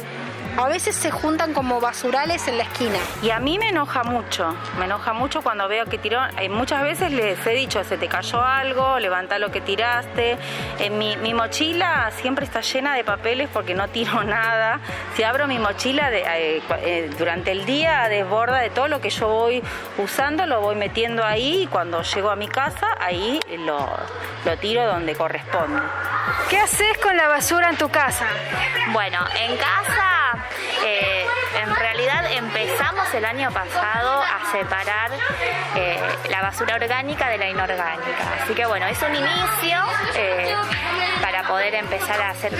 A 0.59 0.69
veces 0.69 0.95
se 0.95 1.11
juntan 1.11 1.55
como 1.55 1.81
basurales 1.81 2.47
en 2.47 2.59
la 2.59 2.65
esquina. 2.65 2.99
Y 3.23 3.31
a 3.31 3.39
mí 3.41 3.59
me 3.59 3.71
enoja 3.71 4.05
mucho, 4.05 4.55
me 4.79 4.85
enoja 4.85 5.13
mucho 5.13 5.43
cuando 5.43 5.67
veo 5.67 5.87
que 5.87 5.99
tiró. 5.99 6.21
eh, 6.39 6.49
muchas 6.51 6.83
veces 6.83 7.11
les 7.11 7.45
he 7.47 7.51
dicho, 7.51 7.83
se 7.85 7.97
te 7.97 8.07
cayó 8.07 8.43
algo, 8.43 8.99
levanta 8.99 9.39
lo 9.39 9.51
que 9.51 9.61
tiraste. 9.63 10.37
En 10.79 10.99
mi, 10.99 11.17
mi 11.17 11.33
mochila 11.35 12.11
siempre 12.21 12.45
está 12.45 12.61
llena 12.61 12.95
de 12.95 13.03
papeles 13.03 13.49
porque 13.53 13.75
no 13.75 13.89
tiro 13.89 14.23
nada. 14.25 14.81
Si 15.17 15.23
abro 15.25 15.47
mi 15.49 15.59
mochila 15.59 16.11
de- 16.11 16.23
eh, 16.27 16.63
eh, 16.83 17.11
durante 17.19 17.51
el 17.51 17.65
día 17.65 18.09
desborda 18.09 18.59
de 18.59 18.71
todo 18.71 18.89
lo 18.89 19.01
que 19.01 19.11
yo 19.11 19.29
voy 19.29 19.63
usando, 19.99 20.47
lo 20.47 20.61
voy 20.61 20.77
metiendo 20.77 21.25
ahí 21.25 21.63
y 21.63 21.67
cuando 21.67 22.03
llego 22.03 22.31
a 22.31 22.37
mi 22.37 22.47
casa, 22.49 22.87
ahí 23.01 23.41
lo, 23.59 23.89
lo 24.45 24.57
tiro 24.59 24.87
donde 24.87 25.15
corresponde. 25.17 25.81
¿Qué 26.51 26.59
haces 26.59 26.99
con 26.99 27.17
la 27.17 27.27
basura 27.27 27.71
en 27.71 27.77
tu 27.79 27.89
casa? 27.89 28.27
Bueno, 28.93 29.19
en 29.41 29.57
casa, 29.57 30.42
eh, 30.85 31.27
en 31.63 31.75
realidad 31.75 32.33
empezamos 32.33 33.13
el 33.15 33.25
año 33.25 33.51
pasado 33.53 34.23
a 34.23 34.53
separar 34.53 35.11
eh, 35.77 36.01
la 36.31 36.43
basura 36.43 36.77
orgánica 36.77 37.29
de 37.29 37.39
la 37.39 37.49
inorgánica. 37.49 38.43
Así 38.43 38.55
que 38.55 38.67
bueno, 38.67 38.87
es 38.87 39.01
un 39.03 39.15
inicio 39.15 39.79
eh, 40.17 40.55
para 41.21 41.47
poder 41.47 41.75
empezar 41.75 42.21
a 42.21 42.31
hacer 42.31 42.53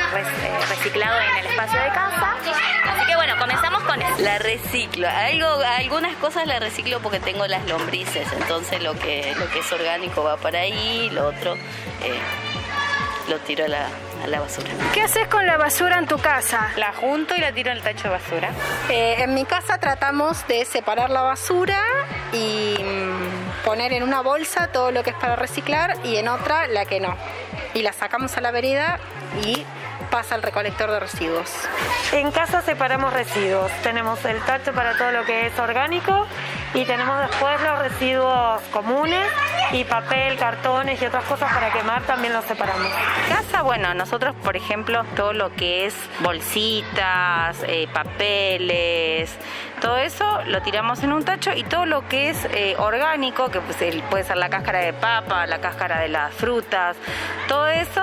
reciclado 0.69 1.21
en 1.21 1.39
el 1.39 1.47
espacio 1.47 1.81
de 1.81 1.89
casa. 1.89 2.37
Así 2.85 3.07
que 3.07 3.17
bueno, 3.17 3.35
comenzamos 3.39 3.83
con 3.83 4.01
eso. 4.01 4.15
La 4.19 4.39
reciclo. 4.39 5.09
Algunas 5.09 6.17
cosas 6.17 6.47
las 6.47 6.61
reciclo 6.61 7.01
porque 7.01 7.21
tengo 7.21 7.47
las 7.47 7.67
lombrices, 7.67 8.31
entonces 8.33 8.83
lo 8.83 8.95
que, 8.95 9.35
lo 9.39 9.49
que 9.51 9.61
es 9.61 9.73
orgánico 9.73 10.23
va 10.23 10.37
para 10.37 10.61
ahí, 10.61 11.11
lo 11.11 11.27
otro 11.27 11.57
lo 13.29 13.39
tiro 13.41 13.65
a 13.65 13.69
la, 13.69 13.89
a 14.23 14.27
la 14.27 14.41
basura. 14.41 14.71
¿Qué 14.95 15.03
haces 15.03 15.27
con 15.29 15.47
la 15.47 15.57
basura 15.57 15.99
en 15.99 16.07
tu 16.07 16.19
casa? 16.19 16.71
La 16.77 16.93
junto 16.93 17.35
y 17.37 17.41
la 17.41 17.53
tiro 17.53 17.71
en 17.71 17.79
el 17.79 17.83
tacho 17.83 18.05
de 18.05 18.11
basura. 18.11 18.51
Eh, 18.89 19.17
en 19.19 19.35
mi 19.35 19.45
casa 19.45 19.79
tratamos 19.79 20.47
de 20.49 20.65
separar 20.65 21.11
la 21.11 21.23
basura 21.23 21.81
y 22.33 22.77
mm, 22.79 23.65
poner 23.65 23.93
en 23.93 24.03
una 24.03 24.21
bolsa 24.21 24.69
todo 24.69 24.91
lo 24.91 25.03
que 25.03 25.11
es 25.11 25.17
para 25.17 25.37
reciclar 25.37 25.97
y 26.05 26.17
en 26.17 26.29
otra 26.29 26.67
la 26.69 26.85
que 26.85 27.01
no. 27.01 27.17
Y 27.75 27.83
la 27.83 27.93
sacamos 27.93 28.37
a 28.37 28.41
la 28.41 28.51
vereda 28.51 28.99
y 29.45 29.65
pasa 30.13 30.35
al 30.35 30.43
recolector 30.43 30.91
de 30.91 31.01
residuos. 31.01 31.51
En 32.13 32.31
casa 32.31 32.61
separamos 32.61 33.15
residuos. 33.15 33.73
Tenemos 33.83 34.23
el 34.27 34.39
tacho 34.43 34.75
para 34.75 34.97
todo 34.99 35.11
lo 35.11 35.25
que 35.25 35.47
es 35.47 35.59
orgánico 35.59 36.27
y 36.75 36.85
tenemos 36.85 37.19
después 37.19 37.59
los 37.63 37.79
residuos 37.79 38.61
comunes 38.73 39.27
y 39.73 39.85
papel, 39.85 40.37
cartones 40.37 41.01
y 41.01 41.07
otras 41.07 41.25
cosas 41.25 41.51
para 41.51 41.73
quemar 41.73 42.03
también 42.03 42.35
los 42.35 42.45
separamos. 42.45 42.89
Casa, 43.31 43.63
bueno, 43.63 43.95
nosotros, 43.95 44.37
por 44.45 44.55
ejemplo, 44.55 45.03
todo 45.17 45.33
lo 45.33 45.51
que 45.55 45.87
es 45.87 45.95
bolsitas, 46.21 47.57
eh, 47.67 47.89
papeles, 47.91 49.35
todo 49.83 49.99
eso 49.99 50.25
lo 50.47 50.63
tiramos 50.63 51.03
en 51.03 51.13
un 51.13 51.25
tacho 51.25 51.51
y 51.53 51.65
todo 51.65 51.87
lo 51.87 52.09
que 52.09 52.31
es 52.31 52.45
eh, 52.53 52.77
orgánico, 52.79 53.51
que 53.51 53.61
pues, 53.61 53.77
puede 54.09 54.23
ser 54.23 54.37
la 54.37 54.49
cáscara 54.49 54.79
de 54.79 54.93
papa, 54.93 55.45
la 55.49 55.61
cáscara 55.61 56.01
de 56.01 56.09
las 56.09 56.33
frutas, 56.33 56.97
todo 57.49 57.67
eso 57.67 58.01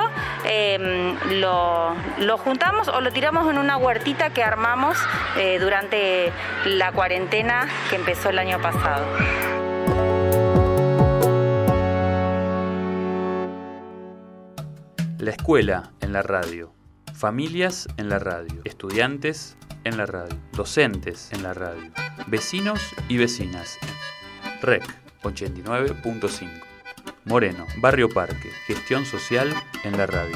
lo, 1.39 1.95
lo 2.19 2.38
juntamos 2.38 2.89
o 2.89 2.99
lo 2.99 3.11
tiramos 3.13 3.49
en 3.49 3.57
una 3.57 3.77
huertita 3.77 4.32
que 4.32 4.43
armamos 4.43 4.97
eh, 5.38 5.57
durante 5.59 6.34
la 6.65 6.91
cuarentena 6.91 7.69
que 7.89 7.95
empezó 7.95 8.30
el 8.30 8.39
año 8.39 8.61
pasado. 8.61 9.05
La 15.17 15.32
escuela 15.32 15.91
en 16.01 16.11
la 16.11 16.23
radio. 16.23 16.73
Familias 17.13 17.88
en 17.97 18.09
la 18.09 18.19
radio. 18.19 18.61
Estudiantes 18.65 19.57
en 19.84 19.97
la 19.97 20.05
radio. 20.05 20.36
Docentes 20.53 21.32
en 21.32 21.43
la 21.43 21.53
radio. 21.53 21.91
Vecinos 22.27 22.82
y 23.07 23.17
vecinas. 23.17 23.77
REC 24.61 24.84
89.5. 25.23 26.49
Moreno, 27.25 27.65
Barrio 27.77 28.09
Parque. 28.09 28.51
Gestión 28.67 29.05
social 29.05 29.53
en 29.84 29.97
la 29.97 30.07
radio. 30.07 30.36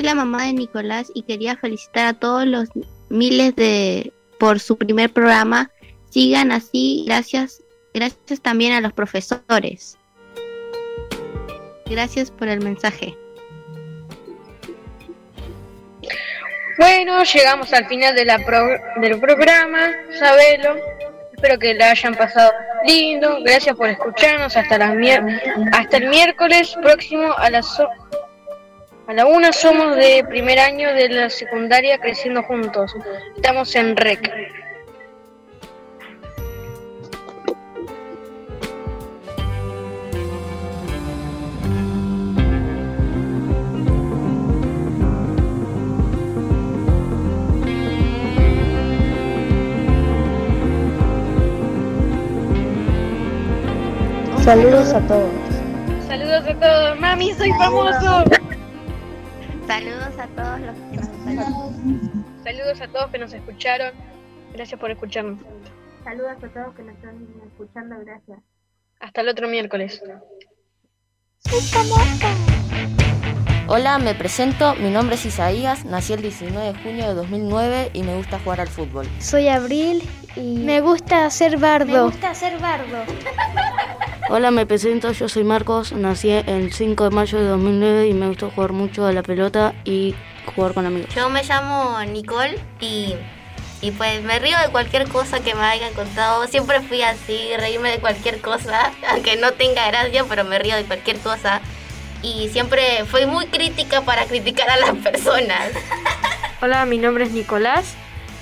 Soy 0.00 0.06
la 0.06 0.14
mamá 0.14 0.46
de 0.46 0.54
Nicolás 0.54 1.12
y 1.14 1.24
quería 1.24 1.58
felicitar 1.58 2.06
a 2.06 2.14
todos 2.14 2.46
los 2.46 2.70
miles 3.10 3.54
de 3.54 4.14
por 4.38 4.58
su 4.58 4.78
primer 4.78 5.12
programa. 5.12 5.70
Sigan 6.08 6.52
así, 6.52 7.04
gracias, 7.06 7.62
gracias 7.92 8.40
también 8.40 8.72
a 8.72 8.80
los 8.80 8.94
profesores. 8.94 9.98
Gracias 11.84 12.30
por 12.30 12.48
el 12.48 12.60
mensaje. 12.64 13.14
Bueno, 16.78 17.22
llegamos 17.22 17.70
al 17.74 17.86
final 17.86 18.14
de 18.14 18.24
la 18.24 18.38
pro- 18.38 18.80
del 19.02 19.20
programa, 19.20 19.92
sabelo. 20.18 20.76
Espero 21.34 21.58
que 21.58 21.74
la 21.74 21.90
hayan 21.90 22.14
pasado 22.14 22.50
lindo. 22.86 23.38
Gracias 23.44 23.76
por 23.76 23.90
escucharnos 23.90 24.56
hasta, 24.56 24.78
las 24.78 24.96
hasta 25.72 25.96
el 25.98 26.08
miércoles 26.08 26.74
próximo 26.80 27.34
a 27.36 27.50
las 27.50 27.66
a 29.10 29.12
la 29.12 29.26
una 29.26 29.52
somos 29.52 29.96
de 29.96 30.24
primer 30.28 30.60
año 30.60 30.94
de 30.94 31.08
la 31.08 31.30
secundaria 31.30 31.98
creciendo 31.98 32.44
juntos. 32.44 32.94
Estamos 33.34 33.74
en 33.74 33.96
REC. 33.96 34.30
Saludos 54.44 54.92
a 54.92 55.00
todos. 55.00 55.30
Saludos 56.06 56.44
a 56.46 56.54
todos. 56.54 57.00
Mami, 57.00 57.34
soy 57.34 57.50
famoso. 57.58 58.24
Saludos 59.70 60.18
a 60.18 60.26
todos 60.26 60.60
los 60.62 60.76
que 60.76 60.96
nos 60.96 61.08
están 61.08 62.24
Saludos 62.42 62.80
a 62.80 62.88
todos 62.88 63.10
que 63.12 63.18
nos 63.18 63.32
escucharon. 63.32 63.92
Gracias 64.52 64.80
por 64.80 64.90
escucharnos. 64.90 65.38
Saludos 66.02 66.32
a 66.42 66.48
todos 66.48 66.74
que 66.74 66.82
nos 66.82 66.96
están 66.96 67.28
escuchando, 67.46 67.94
gracias. 68.04 68.40
Hasta 68.98 69.20
el 69.20 69.28
otro 69.28 69.46
miércoles. 69.46 70.02
Hola, 73.68 74.00
me 74.00 74.16
presento, 74.16 74.74
mi 74.74 74.90
nombre 74.90 75.14
es 75.14 75.24
Isaías, 75.24 75.84
nací 75.84 76.14
el 76.14 76.22
19 76.22 76.72
de 76.72 76.82
junio 76.82 77.06
de 77.06 77.14
2009 77.14 77.90
y 77.92 78.02
me 78.02 78.16
gusta 78.16 78.40
jugar 78.40 78.62
al 78.62 78.68
fútbol. 78.68 79.06
Soy 79.20 79.46
Abril 79.46 80.02
y 80.34 80.58
me 80.58 80.80
gusta 80.80 81.26
hacer 81.26 81.58
bardo. 81.58 81.92
Me 81.92 82.00
gusta 82.00 82.30
hacer 82.30 82.58
bardo. 82.58 83.04
Hola, 84.32 84.52
me 84.52 84.64
presento, 84.64 85.10
yo 85.10 85.28
soy 85.28 85.42
Marcos, 85.42 85.90
nací 85.90 86.30
el 86.30 86.72
5 86.72 87.02
de 87.02 87.10
mayo 87.10 87.38
de 87.38 87.48
2009 87.48 88.06
y 88.06 88.14
me 88.14 88.28
gusta 88.28 88.48
jugar 88.48 88.70
mucho 88.70 89.04
a 89.04 89.12
la 89.12 89.24
pelota 89.24 89.74
y 89.82 90.14
jugar 90.54 90.72
con 90.72 90.86
amigos. 90.86 91.12
Yo 91.12 91.28
me 91.30 91.42
llamo 91.42 91.98
Nicole 92.04 92.56
y, 92.78 93.16
y 93.80 93.90
pues 93.90 94.22
me 94.22 94.38
río 94.38 94.56
de 94.64 94.70
cualquier 94.70 95.08
cosa 95.08 95.40
que 95.40 95.52
me 95.56 95.64
hayan 95.64 95.92
contado. 95.94 96.46
Siempre 96.46 96.80
fui 96.80 97.02
así, 97.02 97.48
reírme 97.58 97.90
de 97.90 97.98
cualquier 97.98 98.40
cosa, 98.40 98.92
aunque 99.10 99.34
no 99.34 99.50
tenga 99.54 99.88
gracia, 99.88 100.24
pero 100.28 100.44
me 100.44 100.60
río 100.60 100.76
de 100.76 100.84
cualquier 100.84 101.18
cosa. 101.18 101.60
Y 102.22 102.50
siempre 102.50 103.04
fui 103.06 103.26
muy 103.26 103.46
crítica 103.46 104.02
para 104.02 104.26
criticar 104.26 104.70
a 104.70 104.76
las 104.76 104.94
personas. 104.98 105.72
Hola, 106.62 106.86
mi 106.86 106.98
nombre 106.98 107.24
es 107.24 107.32
Nicolás. 107.32 107.96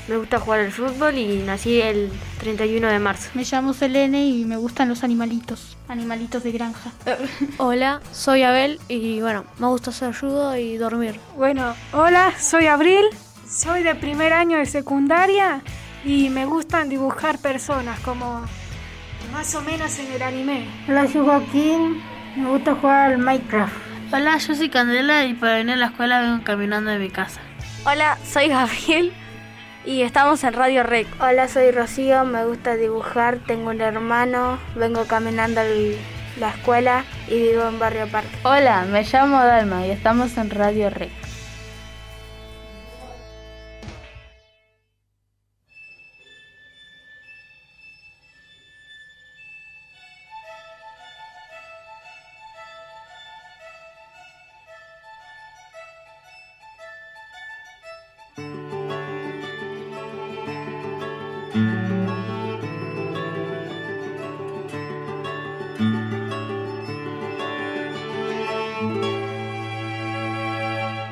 Me 0.09 0.17
gusta 0.17 0.41
jugar 0.41 0.61
al 0.61 0.73
fútbol 0.73 1.19
y 1.19 1.43
nací 1.43 1.83
el 1.83 2.11
31 2.41 2.89
de 2.89 2.99
marzo. 2.99 3.29
Me 3.35 3.45
llamo 3.45 3.75
Selene 3.75 4.27
y 4.27 4.47
me 4.47 4.57
gustan 4.57 4.89
los 4.89 5.05
animalitos, 5.05 5.77
animalitos 5.87 6.43
de 6.45 6.53
granja. 6.53 6.93
Hola, 7.59 8.01
soy 8.11 8.43
Abel 8.43 8.81
y 8.89 9.21
bueno, 9.21 9.45
me 9.59 9.67
gusta 9.67 9.91
hacer 9.91 10.15
judo 10.15 10.57
y 10.57 10.79
dormir. 10.79 11.21
Bueno, 11.37 11.75
hola, 11.93 12.33
soy 12.39 12.67
Abril. 12.69 13.05
Soy 13.47 13.83
de 13.83 13.95
primer 13.95 14.33
año 14.33 14.57
de 14.57 14.65
secundaria 14.65 15.61
y 16.05 16.31
me 16.31 16.47
gustan 16.47 16.89
dibujar 16.89 17.39
personas 17.39 18.01
como 18.01 18.47
más 19.31 19.55
o 19.55 19.61
menos 19.61 19.99
en 19.99 20.11
el 20.11 20.23
anime. 20.23 20.69
Hola, 20.89 21.07
soy 21.07 21.23
Joaquín. 21.23 22.03
Me 22.35 22.49
gusta 22.49 22.75
jugar 22.77 23.13
al 23.13 23.19
Minecraft. 23.19 23.77
Hola, 24.11 24.39
yo 24.39 24.55
soy 24.55 24.71
Candela 24.71 25.27
y 25.27 25.35
para 25.35 25.57
venir 25.57 25.75
a 25.75 25.77
la 25.77 25.87
escuela 25.87 26.23
vengo 26.23 26.45
caminando 26.45 26.91
de 26.91 26.99
mi 26.99 27.11
casa. 27.11 27.43
Hola, 27.85 28.17
soy 28.25 28.49
Gabriel 28.49 29.13
y 29.85 30.03
estamos 30.03 30.45
en 30.45 30.53
Radio 30.53 30.83
Rec. 30.83 31.07
Hola, 31.21 31.49
soy 31.49 31.71
Rocío, 31.71 32.25
me 32.25 32.45
gusta 32.45 32.77
dibujar, 32.77 33.39
tengo 33.47 33.71
un 33.71 33.81
hermano, 33.81 34.59
vengo 34.75 35.05
caminando 35.07 35.61
a 35.61 35.65
la 36.39 36.51
escuela 36.51 37.05
y 37.29 37.41
vivo 37.43 37.69
en 37.69 37.79
Barrio 37.79 38.09
Parque. 38.09 38.37
Hola, 38.43 38.85
me 38.91 39.03
llamo 39.03 39.39
Dalma 39.39 39.87
y 39.87 39.91
estamos 39.91 40.37
en 40.37 40.51
Radio 40.51 40.91
Rec. 40.91 41.28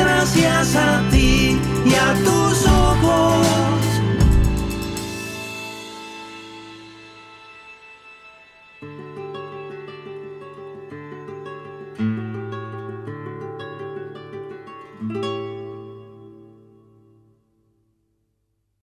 gracias 0.00 0.76
a 0.76 1.02
ti 1.10 1.58
y 1.84 1.94
a 1.94 2.14
tus 2.24 2.66
ojos. 2.66 3.89